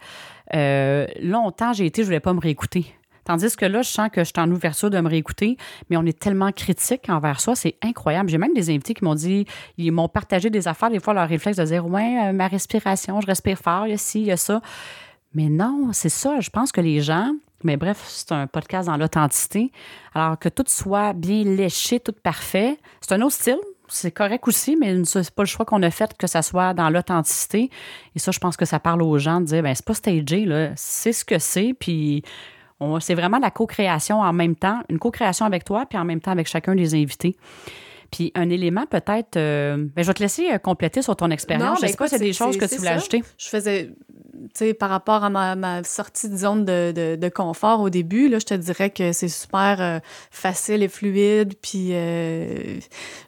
euh, 0.55 1.05
longtemps, 1.21 1.73
j'ai 1.73 1.85
été, 1.85 2.01
je 2.01 2.07
voulais 2.07 2.21
pas 2.21 2.33
me 2.33 2.39
réécouter. 2.39 2.95
Tandis 3.23 3.55
que 3.55 3.65
là, 3.65 3.81
je 3.81 3.89
sens 3.89 4.09
que 4.11 4.23
je 4.23 4.29
suis 4.29 4.39
en 4.39 4.51
ouverture 4.51 4.89
de 4.89 4.99
me 4.99 5.09
réécouter, 5.09 5.57
mais 5.89 5.97
on 5.97 6.05
est 6.05 6.17
tellement 6.17 6.51
critique 6.51 7.09
envers 7.09 7.39
soi, 7.39 7.55
c'est 7.55 7.75
incroyable. 7.81 8.29
J'ai 8.29 8.37
même 8.37 8.53
des 8.53 8.69
invités 8.69 8.93
qui 8.93 9.03
m'ont 9.03 9.15
dit, 9.15 9.45
ils 9.77 9.91
m'ont 9.91 10.09
partagé 10.09 10.49
des 10.49 10.67
affaires, 10.67 10.89
des 10.89 10.99
fois 10.99 11.13
leur 11.13 11.27
réflexe 11.27 11.57
de 11.57 11.63
dire 11.63 11.85
Ouais, 11.85 12.17
euh, 12.23 12.33
ma 12.33 12.47
respiration, 12.47 13.21
je 13.21 13.27
respire 13.27 13.57
fort, 13.57 13.87
il 13.87 13.91
y 13.91 13.93
a 13.93 13.97
ci, 13.97 14.21
il 14.21 14.27
y 14.27 14.31
a 14.31 14.37
ça. 14.37 14.61
Mais 15.33 15.49
non, 15.49 15.89
c'est 15.93 16.09
ça. 16.09 16.39
Je 16.39 16.49
pense 16.49 16.71
que 16.71 16.81
les 16.81 17.01
gens, 17.01 17.31
mais 17.63 17.77
bref, 17.77 18.03
c'est 18.07 18.31
un 18.31 18.47
podcast 18.47 18.87
dans 18.87 18.97
l'authenticité. 18.97 19.71
Alors 20.13 20.37
que 20.37 20.49
tout 20.49 20.65
soit 20.67 21.13
bien 21.13 21.43
léché, 21.43 21.99
tout 21.99 22.13
parfait, 22.23 22.77
c'est 22.99 23.13
un 23.13 23.21
autre 23.21 23.35
style. 23.35 23.59
C'est 23.87 24.11
correct 24.11 24.47
aussi, 24.47 24.77
mais 24.77 25.03
c'est 25.03 25.31
pas 25.31 25.43
le 25.43 25.47
choix 25.47 25.65
qu'on 25.65 25.83
a 25.83 25.91
fait 25.91 26.15
que 26.17 26.25
ça 26.25 26.41
soit 26.41 26.73
dans 26.73 26.89
l'authenticité. 26.89 27.69
Et 28.15 28.19
ça, 28.19 28.31
je 28.31 28.39
pense 28.39 28.55
que 28.55 28.63
ça 28.63 28.79
parle 28.79 29.01
aux 29.01 29.17
gens 29.17 29.41
de 29.41 29.45
dire, 29.45 29.63
ben 29.63 29.75
c'est 29.75 29.85
pas 29.85 29.93
stagé. 29.93 30.71
C'est 30.75 31.11
ce 31.11 31.25
que 31.25 31.39
c'est, 31.39 31.75
puis 31.77 32.23
c'est 32.99 33.15
vraiment 33.15 33.39
la 33.39 33.51
co-création 33.51 34.21
en 34.21 34.33
même 34.33 34.55
temps, 34.55 34.81
une 34.89 34.99
co-création 34.99 35.45
avec 35.45 35.63
toi, 35.63 35.85
puis 35.87 35.97
en 35.97 36.05
même 36.05 36.19
temps 36.19 36.31
avec 36.31 36.47
chacun 36.47 36.75
des 36.75 36.95
invités. 36.95 37.35
Puis 38.11 38.31
un 38.35 38.49
élément 38.49 38.85
peut-être, 38.85 39.37
euh, 39.37 39.77
ben, 39.77 40.03
je 40.03 40.07
vais 40.07 40.13
te 40.13 40.21
laisser 40.21 40.51
euh, 40.51 40.57
compléter 40.57 41.01
sur 41.01 41.15
ton 41.15 41.31
expérience. 41.31 41.79
Je 41.81 41.87
sais 41.87 41.95
pas 41.95 42.07
si 42.07 42.17
c'est 42.17 42.23
des 42.23 42.33
choses 42.33 42.57
que 42.57 42.65
tu 42.65 42.75
voulais 42.75 42.89
ajouter. 42.89 43.23
Je 43.37 43.47
faisais, 43.47 43.91
par 44.79 44.89
rapport 44.89 45.23
à 45.23 45.29
ma, 45.29 45.83
sortie 45.83 46.29
de 46.29 46.37
zone 46.37 46.65
de, 46.65 47.29
confort 47.29 47.81
au 47.81 47.89
début, 47.89 48.27
là, 48.27 48.39
je 48.39 48.45
te 48.45 48.53
dirais 48.53 48.89
que 48.89 49.11
c'est 49.11 49.27
super 49.27 49.77
euh, 49.79 49.99
facile 50.31 50.83
et 50.83 50.87
fluide. 50.87 51.53
Puis, 51.61 51.89
euh, 51.91 52.79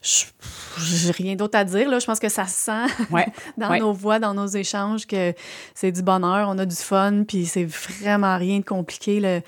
j'ai 0.01 1.11
rien 1.11 1.35
d'autre 1.35 1.57
à 1.57 1.63
dire. 1.63 1.89
Là. 1.89 1.99
Je 1.99 2.05
pense 2.05 2.19
que 2.19 2.29
ça 2.29 2.45
se 2.45 2.71
sent 2.71 3.05
dans 3.57 3.77
nos 3.77 3.93
voix, 3.93 4.19
dans 4.19 4.33
nos 4.33 4.47
échanges, 4.47 5.07
que 5.07 5.33
c'est 5.73 5.91
du 5.91 6.01
bonheur, 6.01 6.49
on 6.49 6.57
a 6.57 6.65
du 6.65 6.75
fun, 6.75 7.23
puis 7.27 7.45
c'est 7.45 7.65
vraiment 7.65 8.37
rien 8.37 8.59
de 8.59 8.65
compliqué, 8.65 9.19
le, 9.19 9.41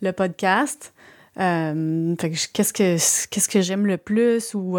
le 0.00 0.12
podcast. 0.12 0.92
Euh, 1.40 2.14
qu'est-ce 2.16 2.72
que 2.72 3.28
qu'est-ce 3.30 3.48
que 3.48 3.60
j'aime 3.62 3.86
le 3.86 3.96
plus 3.96 4.52
ou 4.54 4.78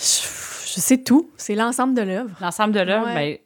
je, 0.00 0.80
sais 0.80 0.98
tout. 0.98 1.30
C'est 1.36 1.54
l'ensemble 1.54 1.94
de 1.94 2.02
l'œuvre. 2.02 2.36
L'ensemble 2.40 2.72
de 2.72 2.80
l'œuvre. 2.80 3.06
Ben, 3.06 3.38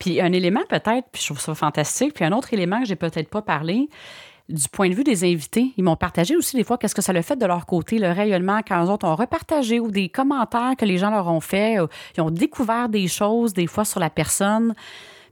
puis 0.00 0.20
un 0.20 0.32
élément 0.32 0.62
peut-être, 0.68 1.06
puis 1.12 1.20
je 1.20 1.26
trouve 1.26 1.40
ça 1.40 1.54
fantastique. 1.54 2.14
Puis 2.14 2.24
un 2.24 2.32
autre 2.32 2.52
élément 2.52 2.80
que 2.80 2.86
j'ai 2.86 2.96
peut-être 2.96 3.28
pas 3.28 3.42
parlé, 3.42 3.88
du 4.48 4.68
point 4.68 4.88
de 4.88 4.94
vue 4.94 5.04
des 5.04 5.22
invités, 5.22 5.72
ils 5.76 5.84
m'ont 5.84 5.94
partagé 5.94 6.34
aussi 6.34 6.56
des 6.56 6.64
fois 6.64 6.76
qu'est-ce 6.76 6.94
que 6.94 7.02
ça 7.02 7.12
a 7.12 7.22
fait 7.22 7.36
de 7.36 7.46
leur 7.46 7.66
côté, 7.66 7.98
le 7.98 8.10
rayonnement, 8.10 8.62
quand 8.66 8.84
eux 8.84 8.88
autres 8.88 9.06
ont 9.06 9.14
repartagé 9.14 9.78
ou 9.78 9.90
des 9.90 10.08
commentaires 10.08 10.72
que 10.76 10.84
les 10.84 10.98
gens 10.98 11.10
leur 11.10 11.28
ont 11.28 11.40
fait. 11.40 11.76
Ils 12.16 12.20
ont 12.20 12.30
découvert 12.30 12.88
des 12.88 13.06
choses, 13.06 13.52
des 13.52 13.68
fois, 13.68 13.84
sur 13.84 14.00
la 14.00 14.10
personne. 14.10 14.74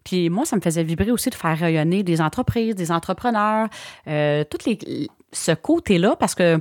Puis 0.05 0.31
moi, 0.31 0.45
ça 0.45 0.55
me 0.55 0.61
faisait 0.61 0.85
vibrer 0.85 1.11
aussi 1.11 1.31
de 1.31 1.35
faire 1.35 1.59
rayonner 1.59 2.03
des 2.03 2.21
entreprises, 2.21 2.75
des 2.75 2.93
entrepreneurs, 2.93 3.69
euh, 4.07 4.45
toutes 4.49 4.67
les, 4.67 4.79
ce 5.33 5.53
côté-là, 5.53 6.15
parce 6.17 6.35
que 6.35 6.61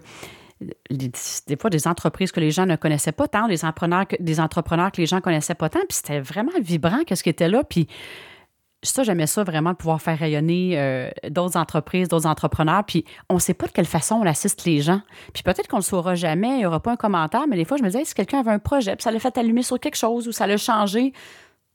des 0.90 1.58
fois 1.60 1.70
des 1.70 1.88
entreprises 1.88 2.32
que 2.32 2.40
les 2.40 2.52
gens 2.52 2.66
ne 2.66 2.76
connaissaient 2.76 3.12
pas 3.12 3.28
tant, 3.28 3.48
des 3.48 3.64
entrepreneurs, 3.64 4.08
que 4.92 5.02
les 5.02 5.06
gens 5.06 5.22
connaissaient 5.22 5.56
pas 5.56 5.70
tant, 5.70 5.80
puis 5.88 5.98
c'était 5.98 6.20
vraiment 6.20 6.52
vibrant 6.62 7.04
qu'est-ce 7.06 7.24
qui 7.24 7.30
était 7.30 7.50
là, 7.50 7.64
puis 7.64 7.88
ça, 8.84 9.04
j'aimais 9.04 9.28
ça 9.28 9.44
vraiment, 9.44 9.72
de 9.72 9.76
pouvoir 9.76 10.02
faire 10.02 10.18
rayonner 10.18 10.80
euh, 10.80 11.10
d'autres 11.30 11.58
entreprises, 11.58 12.08
d'autres 12.08 12.28
entrepreneurs. 12.28 12.84
Puis 12.86 13.06
on 13.30 13.36
ne 13.36 13.40
sait 13.40 13.54
pas 13.54 13.68
de 13.68 13.72
quelle 13.72 13.86
façon 13.86 14.16
on 14.16 14.26
assiste 14.26 14.66
les 14.66 14.82
gens. 14.82 15.02
Puis 15.34 15.44
peut-être 15.44 15.68
qu'on 15.68 15.78
ne 15.78 15.82
le 15.82 15.86
saura 15.86 16.16
jamais, 16.16 16.50
il 16.50 16.58
n'y 16.58 16.66
aura 16.66 16.80
pas 16.80 16.92
un 16.92 16.96
commentaire, 16.96 17.48
mais 17.48 17.56
des 17.56 17.66
fois, 17.66 17.78
je 17.78 17.84
me 17.84 17.90
disais, 17.90 18.06
si 18.06 18.14
quelqu'un 18.14 18.40
avait 18.40 18.52
un 18.52 18.60
projet, 18.60 18.96
puis 18.96 19.04
ça 19.04 19.12
l'a 19.12 19.20
fait 19.20 19.38
allumer 19.38 19.64
sur 19.64 19.80
quelque 19.80 19.98
chose 19.98 20.28
ou 20.28 20.32
ça 20.32 20.46
l'a 20.46 20.58
changé, 20.58 21.14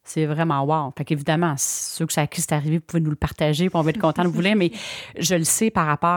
c'est 0.04 0.26
vraiment 0.26 0.62
wow. 0.64 0.92
Fait 0.96 1.04
qu'évidemment, 1.04 1.54
ceux 1.58 2.06
que 2.06 2.12
ça, 2.12 2.26
qui 2.26 2.40
c'est 2.40 2.52
arrivé, 2.52 2.78
vous 2.78 2.84
pouvez 2.84 3.02
nous 3.02 3.10
le 3.10 3.16
partager, 3.16 3.68
puis 3.68 3.76
on 3.76 3.82
va 3.82 3.90
être 3.90 4.00
content 4.00 4.24
de 4.24 4.28
vous 4.28 4.40
lire, 4.40 4.56
mais 4.56 4.72
je 5.18 5.34
le 5.34 5.44
sais 5.44 5.70
par 5.70 5.86
rapport 5.86 6.10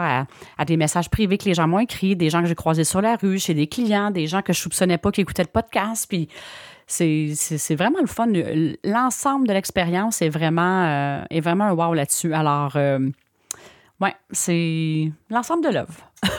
à, 0.58 0.66
des 0.66 0.78
messages 0.78 1.10
privés 1.10 1.38
que 1.38 1.46
les 1.46 1.54
gens 1.54 1.68
m'ont 1.68 1.80
écrits, 1.80 2.16
des 2.16 2.30
gens 2.30 2.42
que 2.42 2.48
j'ai 2.48 2.56
croisés 2.56 2.84
sur 2.84 3.02
la 3.02 3.16
rue, 3.16 3.40
chez 3.40 3.54
des 3.54 3.68
clients, 3.68 4.12
des 4.12 4.28
gens 4.28 4.42
que 4.42 4.54
je 4.54 4.60
soupçonnais 4.60 4.98
pas 4.98 5.12
qui 5.12 5.22
écoutaient 5.22 5.44
le 5.44 5.50
podcast, 5.50 6.08
puis 6.10 6.28
c'est 6.88 7.76
vraiment 7.76 8.00
le 8.00 8.08
fun. 8.08 8.28
L'ensemble 8.84 9.48
de 9.48 9.54
l'expérience 9.54 10.22
est 10.22 10.30
vraiment, 10.30 10.86
euh, 10.86 11.24
un 11.32 11.74
wow 11.74 11.94
là-dessus. 11.94 12.34
Alors, 12.34 12.74
euh, 12.76 13.10
ouais, 14.02 14.14
c'est 14.32 15.12
l'ensemble 15.30 15.64
de 15.64 15.70
l'œuvre. 15.70 15.94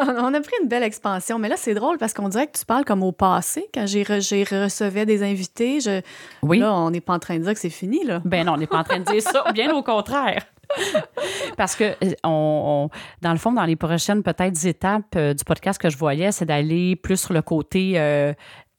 on 0.00 0.34
a 0.34 0.40
pris 0.40 0.54
une 0.62 0.68
belle 0.68 0.82
expansion, 0.82 1.38
mais 1.38 1.48
là, 1.48 1.56
c'est 1.56 1.74
drôle 1.74 1.98
parce 1.98 2.12
qu'on 2.12 2.28
dirait 2.28 2.46
que 2.46 2.58
tu 2.58 2.64
parles 2.64 2.84
comme 2.84 3.02
au 3.02 3.12
passé, 3.12 3.68
quand 3.74 3.86
j'ai 3.86 4.02
recevais 4.02 5.06
des 5.06 5.22
invités. 5.22 5.80
Je... 5.80 6.00
Oui. 6.42 6.58
Là, 6.58 6.74
on 6.74 6.90
n'est 6.90 7.00
pas 7.00 7.14
en 7.14 7.18
train 7.18 7.38
de 7.38 7.44
dire 7.44 7.54
que 7.54 7.60
c'est 7.60 7.70
fini, 7.70 8.04
là. 8.04 8.20
Ben 8.24 8.46
non, 8.46 8.54
on 8.54 8.56
n'est 8.56 8.66
pas 8.66 8.78
en 8.78 8.84
train 8.84 9.00
de 9.00 9.04
dire 9.04 9.22
ça, 9.22 9.44
bien 9.54 9.74
au 9.74 9.82
contraire. 9.82 10.44
Parce 11.56 11.74
que, 11.74 11.94
on, 12.24 12.90
dans 13.22 13.32
le 13.32 13.38
fond, 13.38 13.52
dans 13.52 13.64
les 13.64 13.76
prochaines 13.76 14.22
peut-être 14.22 14.66
étapes 14.66 15.16
euh, 15.16 15.32
du 15.32 15.42
podcast 15.44 15.80
que 15.80 15.88
je 15.88 15.96
voyais, 15.96 16.30
c'est 16.30 16.44
d'aller 16.44 16.94
plus 16.94 17.18
sur 17.18 17.32
le 17.32 17.40
côté 17.40 18.34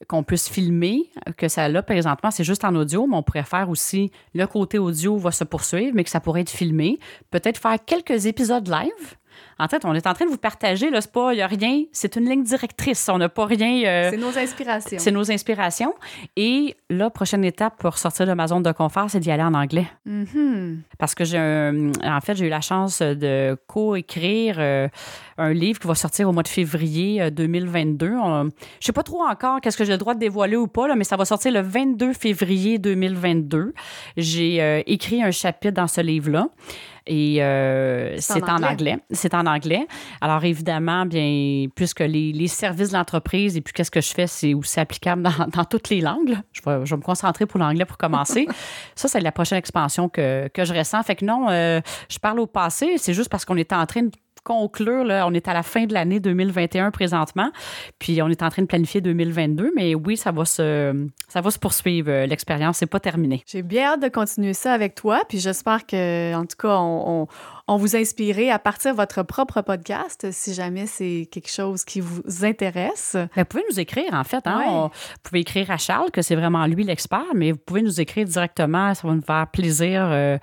qu'on 0.08 0.24
puisse 0.24 0.50
filmer, 0.50 1.10
que 1.38 1.48
ça 1.48 1.68
là, 1.68 1.84
présentement, 1.84 2.32
c'est 2.32 2.44
juste 2.44 2.64
en 2.64 2.74
audio, 2.76 3.06
mais 3.06 3.18
on 3.18 3.24
pourrait 3.24 3.44
faire 3.44 3.70
aussi 3.70 4.12
le 4.34 4.46
côté 4.48 4.80
audio 4.80 5.18
va 5.18 5.32
se 5.32 5.44
poursuivre, 5.44 5.92
mais 5.94 6.04
que 6.04 6.10
ça 6.10 6.20
pourrait 6.20 6.42
être 6.42 6.50
filmé. 6.50 7.00
Peut-être 7.32 7.58
faire 7.58 7.78
quelques 7.86 8.26
épisodes 8.26 8.68
live 8.68 9.18
en 9.60 9.68
fait, 9.68 9.84
on 9.84 9.94
est 9.94 10.08
en 10.08 10.14
train 10.14 10.26
de 10.26 10.32
vous 10.32 10.38
partager, 10.38 10.90
là, 10.90 11.02
c'est 11.02 11.12
pas, 11.12 11.34
il 11.34 11.38
n'y 11.38 11.42
a 11.42 11.48
rien, 11.48 11.84
c'est 11.92 12.16
une 12.16 12.30
ligne 12.30 12.44
directrice, 12.44 13.10
on 13.10 13.18
n'a 13.18 13.28
pas 13.28 13.46
rien. 13.46 13.84
Euh, 13.86 14.10
c'est 14.10 14.18
nos 14.18 14.38
inspirations. 14.38 14.98
C'est 15.00 15.12
nos 15.12 15.32
inspirations. 15.32 15.94
Et 16.38 16.78
la 16.90 17.10
prochaine 17.10 17.44
étape 17.44 17.78
pour 17.78 17.98
sortir 17.98 18.26
de 18.26 18.34
ma 18.34 18.48
zone 18.48 18.64
de 18.64 18.72
confort, 18.72 19.10
c'est 19.10 19.20
d'y 19.20 19.32
aller 19.32 19.44
en 19.44 19.54
anglais. 19.54 19.88
Mm-hmm. 20.08 20.78
Parce 20.98 21.14
que 21.14 21.26
j'ai 21.26 21.40
en 21.40 22.22
fait, 22.22 22.36
j'ai 22.36 22.48
eu 22.48 22.50
la 22.50 22.62
chance 22.62 23.02
de 23.02 23.58
co-écrire 23.68 24.56
euh, 24.60 24.88
un 25.38 25.54
livre 25.54 25.80
qui 25.80 25.88
va 25.88 25.96
sortir 25.96 26.30
au 26.30 26.32
mois 26.32 26.44
de 26.44 26.48
février 26.48 27.30
2022. 27.30 28.06
Euh, 28.08 28.44
je 28.44 28.50
je 28.80 28.86
sais 28.86 28.94
pas 28.94 29.04
trop 29.04 29.24
encore 29.24 29.62
qu'est-ce 29.62 29.78
que 29.78 29.84
j'ai 29.84 29.92
le 29.92 29.98
droit 29.98 30.16
de 30.16 30.20
dévoiler 30.20 30.56
ou 30.56 30.68
pas, 30.68 30.88
là, 30.88 30.96
mais 30.96 31.04
ça 31.04 31.16
va 31.16 31.26
sortir 31.26 31.52
le 31.52 31.62
22 31.62 32.14
février 32.14 32.80
2022. 32.80 33.74
J'ai 34.18 34.84
écrit 34.88 35.22
un 35.22 35.32
chapitre 35.32 35.76
dans 35.76 35.88
ce 35.88 36.02
livre-là. 36.02 36.48
Et 37.10 37.42
euh, 37.42 38.16
c'est 38.20 38.44
en, 38.44 38.62
anglais? 38.62 39.00
C'est 39.10 39.34
en 39.34 39.40
anglais. 39.40 39.49
Alors 40.22 40.44
évidemment, 40.44 41.06
bien, 41.06 41.68
puisque 41.76 42.02
les, 42.02 42.48
services 42.48 42.90
de 42.90 42.98
l'entreprise 42.98 43.58
et 43.58 43.62
puis 43.62 43.74
qu'est-ce 43.74 43.92
que 43.92 44.02
je 44.02 44.12
fais, 44.12 44.28
c'est 44.28 44.54
aussi 44.54 44.80
applicable 44.80 45.24
dans, 45.24 45.66
toutes 45.66 45.90
les 45.90 46.02
langues. 46.02 46.38
Je 46.52 46.62
vais, 46.66 46.86
je 46.86 46.92
vais, 46.92 46.98
me 46.98 47.04
concentrer 47.04 47.46
pour 47.46 47.60
l'anglais 47.60 47.86
pour 47.86 47.98
commencer. 47.98 48.48
ça, 48.96 49.08
c'est 49.08 49.20
la 49.20 49.32
prochaine 49.32 49.58
expansion 49.58 50.10
que, 50.10 50.48
que, 50.48 50.66
je 50.66 50.74
ressens. 50.74 51.04
Fait 51.04 51.16
que 51.16 51.26
non, 51.26 51.48
euh, 51.50 51.82
je 52.10 52.18
parle 52.20 52.40
au 52.40 52.48
passé. 52.48 52.96
C'est 52.98 53.14
juste 53.14 53.30
parce 53.30 53.46
qu'on 53.46 53.58
est 53.58 53.74
en 53.74 53.86
train 53.86 54.04
de 54.04 54.12
conclure, 54.44 55.04
là, 55.04 55.28
on 55.28 55.34
est 55.34 55.48
à 55.48 55.54
la 55.54 55.64
fin 55.64 55.86
de 55.86 55.94
l'année 55.94 56.20
2021 56.20 56.92
présentement, 56.92 57.52
puis 58.00 58.22
on 58.22 58.30
est 58.30 58.42
en 58.42 58.50
train 58.50 58.62
de 58.62 58.68
planifier 58.68 59.02
2022, 59.02 59.72
mais 59.76 59.96
oui, 59.96 60.18
ça 60.18 60.32
va 60.32 60.46
se, 60.46 61.08
ça 61.28 61.42
va 61.42 61.52
se 61.52 61.60
poursuivre. 61.60 62.26
L'expérience 62.26 62.82
n'est 62.82 62.88
pas 62.88 63.00
terminée. 63.00 63.44
J'ai 63.46 63.62
bien 63.62 63.94
hâte 63.94 64.02
de 64.02 64.08
continuer 64.08 64.54
ça 64.54 64.74
avec 64.74 64.96
toi, 64.96 65.22
puis 65.28 65.40
j'espère 65.40 65.86
que, 65.86 66.34
en 66.34 66.46
tout 66.46 66.58
cas, 66.58 66.78
on 66.78 67.00
on 67.20 67.28
vous 67.78 67.96
inspirer 67.96 68.52
à 68.52 68.60
partir 68.60 68.92
de 68.92 68.98
votre 68.98 69.24
propre 69.24 69.62
podcast 69.62 70.28
si 70.32 70.54
jamais 70.54 70.86
c'est 70.88 71.28
quelque 71.32 71.52
chose 71.52 71.84
qui 71.84 72.00
vous 72.00 72.22
intéresse. 72.44 73.12
Ben, 73.16 73.30
vous 73.38 73.46
pouvez 73.46 73.64
nous 73.70 73.80
écrire, 73.80 74.14
en 74.14 74.24
fait. 74.24 74.46
Hein? 74.46 74.90
vous 74.92 75.20
pouvez 75.24 75.42
écrire 75.42 75.70
à 75.72 75.78
Charles, 75.78 76.12
que 76.12 76.22
c'est 76.22 76.36
vraiment 76.36 76.66
lui 76.66 76.84
l'expert, 76.84 77.26
mais 77.36 77.52
vous 77.52 77.58
pouvez 77.58 77.82
nous 77.82 78.02
écrire 78.02 78.26
directement. 78.26 78.94
Ça 78.94 79.08
va 79.08 79.14
nous 79.14 79.22
faire 79.22 79.48
plaisir 79.48 80.08
euh, 80.10 80.38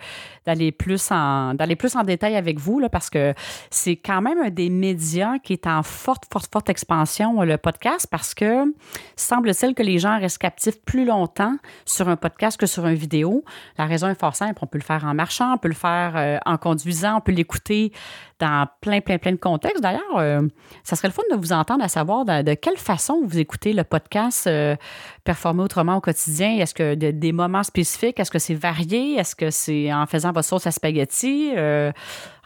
d'aller 0.44 0.72
plus, 0.72 1.10
en, 1.10 1.54
d'aller 1.54 1.76
plus 1.76 1.96
en 1.96 2.02
détail 2.02 2.36
avec 2.36 2.58
vous, 2.58 2.78
là, 2.80 2.88
parce 2.88 3.10
que 3.10 3.34
c'est 3.70 3.96
quand 3.96 4.22
même 4.22 4.38
un 4.38 4.50
des 4.50 4.70
médias 4.70 5.38
qui 5.38 5.52
est 5.52 5.66
en 5.66 5.82
forte, 5.82 6.24
forte, 6.32 6.50
forte 6.52 6.70
expansion, 6.70 7.42
le 7.42 7.58
podcast, 7.58 8.06
parce 8.10 8.34
que 8.34 8.72
semble-t-il 9.16 9.74
que 9.74 9.82
les 9.82 9.98
gens 9.98 10.18
restent 10.18 10.38
captifs 10.38 10.80
plus 10.84 11.04
longtemps 11.04 11.56
sur 11.84 12.08
un 12.08 12.16
podcast 12.16 12.58
que 12.58 12.66
sur 12.66 12.86
une 12.86 12.94
vidéo. 12.94 13.44
La 13.78 13.86
raison 13.86 14.08
est 14.08 14.18
fort 14.18 14.36
simple. 14.36 14.58
On 14.62 14.66
peut 14.66 14.78
le 14.78 14.84
faire 14.84 15.04
en 15.04 15.14
marchant, 15.14 15.54
on 15.54 15.58
peut 15.58 15.68
le 15.68 15.74
faire 15.74 16.12
euh, 16.16 16.38
en 16.46 16.56
conduisant, 16.56 17.15
on 17.16 17.20
peut 17.20 17.32
l'écouter 17.32 17.92
dans 18.38 18.66
plein, 18.80 19.00
plein, 19.00 19.18
plein 19.18 19.32
de 19.32 19.36
contextes. 19.36 19.82
D'ailleurs, 19.82 20.16
euh, 20.16 20.42
ça 20.84 20.96
serait 20.96 21.08
le 21.08 21.12
fun 21.12 21.22
de 21.30 21.36
vous 21.36 21.52
entendre 21.52 21.82
à 21.82 21.88
savoir 21.88 22.24
de, 22.24 22.54
quelle 22.54 22.76
façon 22.76 23.22
vous 23.24 23.38
écoutez 23.38 23.72
le 23.72 23.84
podcast 23.84 24.46
euh, 24.46 24.76
Performer 25.24 25.62
autrement 25.62 25.96
au 25.96 26.00
quotidien. 26.00 26.56
Est-ce 26.58 26.74
que 26.74 26.94
des 26.94 27.32
moments 27.32 27.62
spécifiques, 27.62 28.20
est-ce 28.20 28.30
que 28.30 28.38
c'est 28.38 28.54
varié? 28.54 29.14
Est-ce 29.14 29.34
que 29.34 29.50
c'est 29.50 29.92
en 29.92 30.06
faisant 30.06 30.32
votre 30.32 30.46
sauce 30.46 30.66
à 30.66 30.70
spaghetti, 30.70 31.52
euh, 31.56 31.90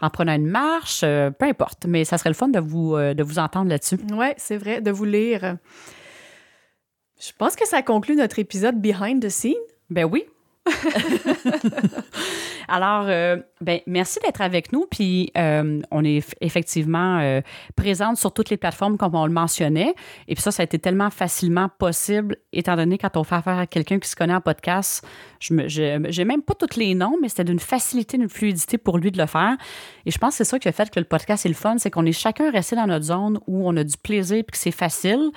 en 0.01 0.09
prenant 0.09 0.33
une 0.33 0.47
marche? 0.47 1.01
peu 1.01 1.45
importe. 1.45 1.85
Mais 1.85 2.05
ça 2.05 2.17
serait 2.17 2.29
le 2.29 2.35
fun 2.35 2.47
de 2.47 2.59
vous, 2.59 2.95
de 2.97 3.23
vous 3.23 3.39
entendre 3.39 3.69
là-dessus. 3.69 3.97
Oui, 4.11 4.27
c'est 4.37 4.57
vrai, 4.57 4.81
de 4.81 4.91
vous 4.91 5.05
lire. 5.05 5.57
Je 7.19 7.31
pense 7.37 7.55
que 7.55 7.67
ça 7.67 7.83
conclut 7.83 8.15
notre 8.15 8.39
épisode 8.39 8.81
Behind 8.81 9.21
the 9.21 9.29
Scene. 9.29 9.53
Ben 9.91 10.05
oui. 10.05 10.25
Alors, 12.67 13.05
euh, 13.07 13.37
ben, 13.59 13.79
merci 13.87 14.19
d'être 14.23 14.41
avec 14.41 14.71
nous. 14.71 14.85
Puis, 14.89 15.31
euh, 15.37 15.81
on 15.91 16.05
est 16.05 16.23
effectivement 16.39 17.19
euh, 17.19 17.41
présente 17.75 18.17
sur 18.17 18.33
toutes 18.33 18.49
les 18.49 18.57
plateformes 18.57 18.97
comme 18.97 19.15
on 19.15 19.25
le 19.25 19.33
mentionnait. 19.33 19.93
Et 20.27 20.35
puis 20.35 20.41
ça, 20.41 20.51
ça 20.51 20.61
a 20.61 20.63
été 20.63 20.79
tellement 20.79 21.09
facilement 21.09 21.69
possible, 21.69 22.37
étant 22.53 22.75
donné 22.75 22.97
quand 22.97 23.17
on 23.17 23.23
fait 23.23 23.35
affaire 23.35 23.57
à 23.57 23.67
quelqu'un 23.67 23.99
qui 23.99 24.07
se 24.07 24.15
connaît 24.15 24.35
en 24.35 24.41
podcast, 24.41 25.05
je 25.39 25.53
n'ai 25.53 26.25
même 26.25 26.43
pas 26.43 26.53
tous 26.53 26.77
les 26.77 26.95
noms, 26.95 27.17
mais 27.21 27.29
c'était 27.29 27.43
d'une 27.43 27.59
facilité, 27.59 28.17
d'une 28.17 28.29
fluidité 28.29 28.77
pour 28.77 28.97
lui 28.97 29.11
de 29.11 29.17
le 29.17 29.27
faire. 29.27 29.57
Et 30.05 30.11
je 30.11 30.17
pense 30.17 30.37
que 30.37 30.37
c'est 30.37 30.49
ça 30.49 30.59
qui 30.59 30.67
a 30.67 30.71
fait 30.71 30.89
que 30.89 30.99
le 30.99 31.05
podcast 31.05 31.45
est 31.45 31.49
le 31.49 31.55
fun, 31.55 31.77
c'est 31.77 31.89
qu'on 31.89 32.05
est 32.05 32.11
chacun 32.11 32.51
resté 32.51 32.75
dans 32.75 32.87
notre 32.87 33.05
zone 33.05 33.39
où 33.47 33.67
on 33.67 33.75
a 33.77 33.83
du 33.83 33.97
plaisir 33.97 34.37
et 34.37 34.43
que 34.43 34.57
c'est 34.57 34.71
facile. 34.71 35.31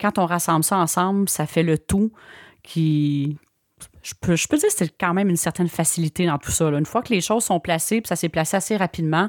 Quand 0.00 0.18
on 0.18 0.26
rassemble 0.26 0.64
ça 0.64 0.78
ensemble, 0.78 1.28
ça 1.28 1.46
fait 1.46 1.62
le 1.62 1.76
tout 1.76 2.10
qui, 2.62 3.36
je 4.02 4.14
peux, 4.18 4.36
je 4.36 4.48
peux 4.48 4.56
dire 4.56 4.68
que 4.68 4.74
c'est 4.74 4.96
quand 4.98 5.14
même 5.14 5.28
une 5.28 5.36
certaine 5.36 5.68
facilité 5.68 6.26
dans 6.26 6.38
tout 6.38 6.50
ça. 6.50 6.68
Une 6.68 6.86
fois 6.86 7.02
que 7.02 7.12
les 7.12 7.20
choses 7.20 7.44
sont 7.44 7.60
placées, 7.60 8.00
puis 8.00 8.08
ça 8.08 8.16
s'est 8.16 8.28
placé 8.28 8.56
assez 8.56 8.76
rapidement, 8.76 9.28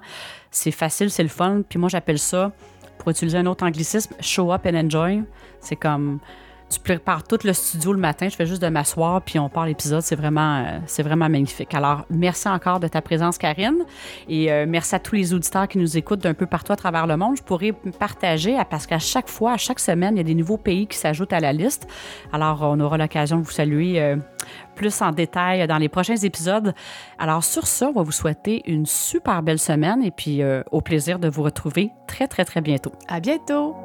c'est 0.49 0.71
facile, 0.71 1.11
c'est 1.11 1.23
le 1.23 1.29
fun. 1.29 1.61
Puis 1.67 1.77
moi, 1.77 1.89
j'appelle 1.89 2.19
ça, 2.19 2.51
pour 2.97 3.09
utiliser 3.09 3.37
un 3.37 3.45
autre 3.47 3.65
anglicisme, 3.65 4.15
show 4.19 4.51
up 4.53 4.65
and 4.65 4.75
enjoy. 4.75 5.23
C'est 5.59 5.75
comme 5.75 6.19
tu 6.71 6.79
prépares 6.79 7.23
tout 7.23 7.37
le 7.43 7.53
studio 7.53 7.91
le 7.91 7.99
matin, 7.99 8.29
je 8.29 8.35
fais 8.35 8.45
juste 8.45 8.61
de 8.61 8.67
m'asseoir, 8.69 9.21
puis 9.21 9.37
on 9.37 9.49
part 9.49 9.65
l'épisode. 9.65 10.01
C'est 10.01 10.15
vraiment, 10.15 10.63
euh, 10.65 11.03
vraiment 11.03 11.29
magnifique. 11.29 11.73
Alors, 11.73 12.05
merci 12.09 12.47
encore 12.47 12.79
de 12.79 12.87
ta 12.87 13.01
présence, 13.01 13.37
Karine. 13.37 13.83
Et 14.29 14.51
euh, 14.51 14.65
merci 14.67 14.95
à 14.95 14.99
tous 14.99 15.15
les 15.15 15.33
auditeurs 15.33 15.67
qui 15.67 15.77
nous 15.77 15.97
écoutent 15.97 16.21
d'un 16.21 16.33
peu 16.33 16.45
partout 16.45 16.71
à 16.71 16.75
travers 16.77 17.07
le 17.07 17.17
monde. 17.17 17.35
Je 17.37 17.43
pourrais 17.43 17.73
partager, 17.99 18.57
parce 18.69 18.87
qu'à 18.87 18.99
chaque 18.99 19.27
fois, 19.27 19.53
à 19.53 19.57
chaque 19.57 19.79
semaine, 19.79 20.15
il 20.15 20.17
y 20.17 20.21
a 20.21 20.23
des 20.23 20.35
nouveaux 20.35 20.57
pays 20.57 20.87
qui 20.87 20.97
s'ajoutent 20.97 21.33
à 21.33 21.39
la 21.39 21.51
liste. 21.51 21.87
Alors, 22.31 22.61
on 22.61 22.79
aura 22.79 22.97
l'occasion 22.97 23.37
de 23.37 23.43
vous 23.43 23.51
saluer 23.51 24.01
euh, 24.01 24.15
plus 24.75 25.01
en 25.01 25.11
détail 25.11 25.67
dans 25.67 25.77
les 25.77 25.89
prochains 25.89 26.15
épisodes. 26.15 26.73
Alors, 27.19 27.43
sur 27.43 27.67
ça, 27.67 27.89
on 27.89 27.93
va 27.93 28.03
vous 28.03 28.13
souhaiter 28.13 28.63
une 28.65 28.85
super 28.85 29.43
belle 29.43 29.59
semaine 29.59 30.01
et 30.03 30.11
puis 30.11 30.41
au 30.71 30.81
plaisir 30.81 31.19
de 31.19 31.27
vous 31.27 31.43
retrouver 31.43 31.91
très, 32.07 32.27
très, 32.27 32.45
très 32.45 32.61
bientôt. 32.61 32.91
À 33.07 33.19
bientôt! 33.19 33.75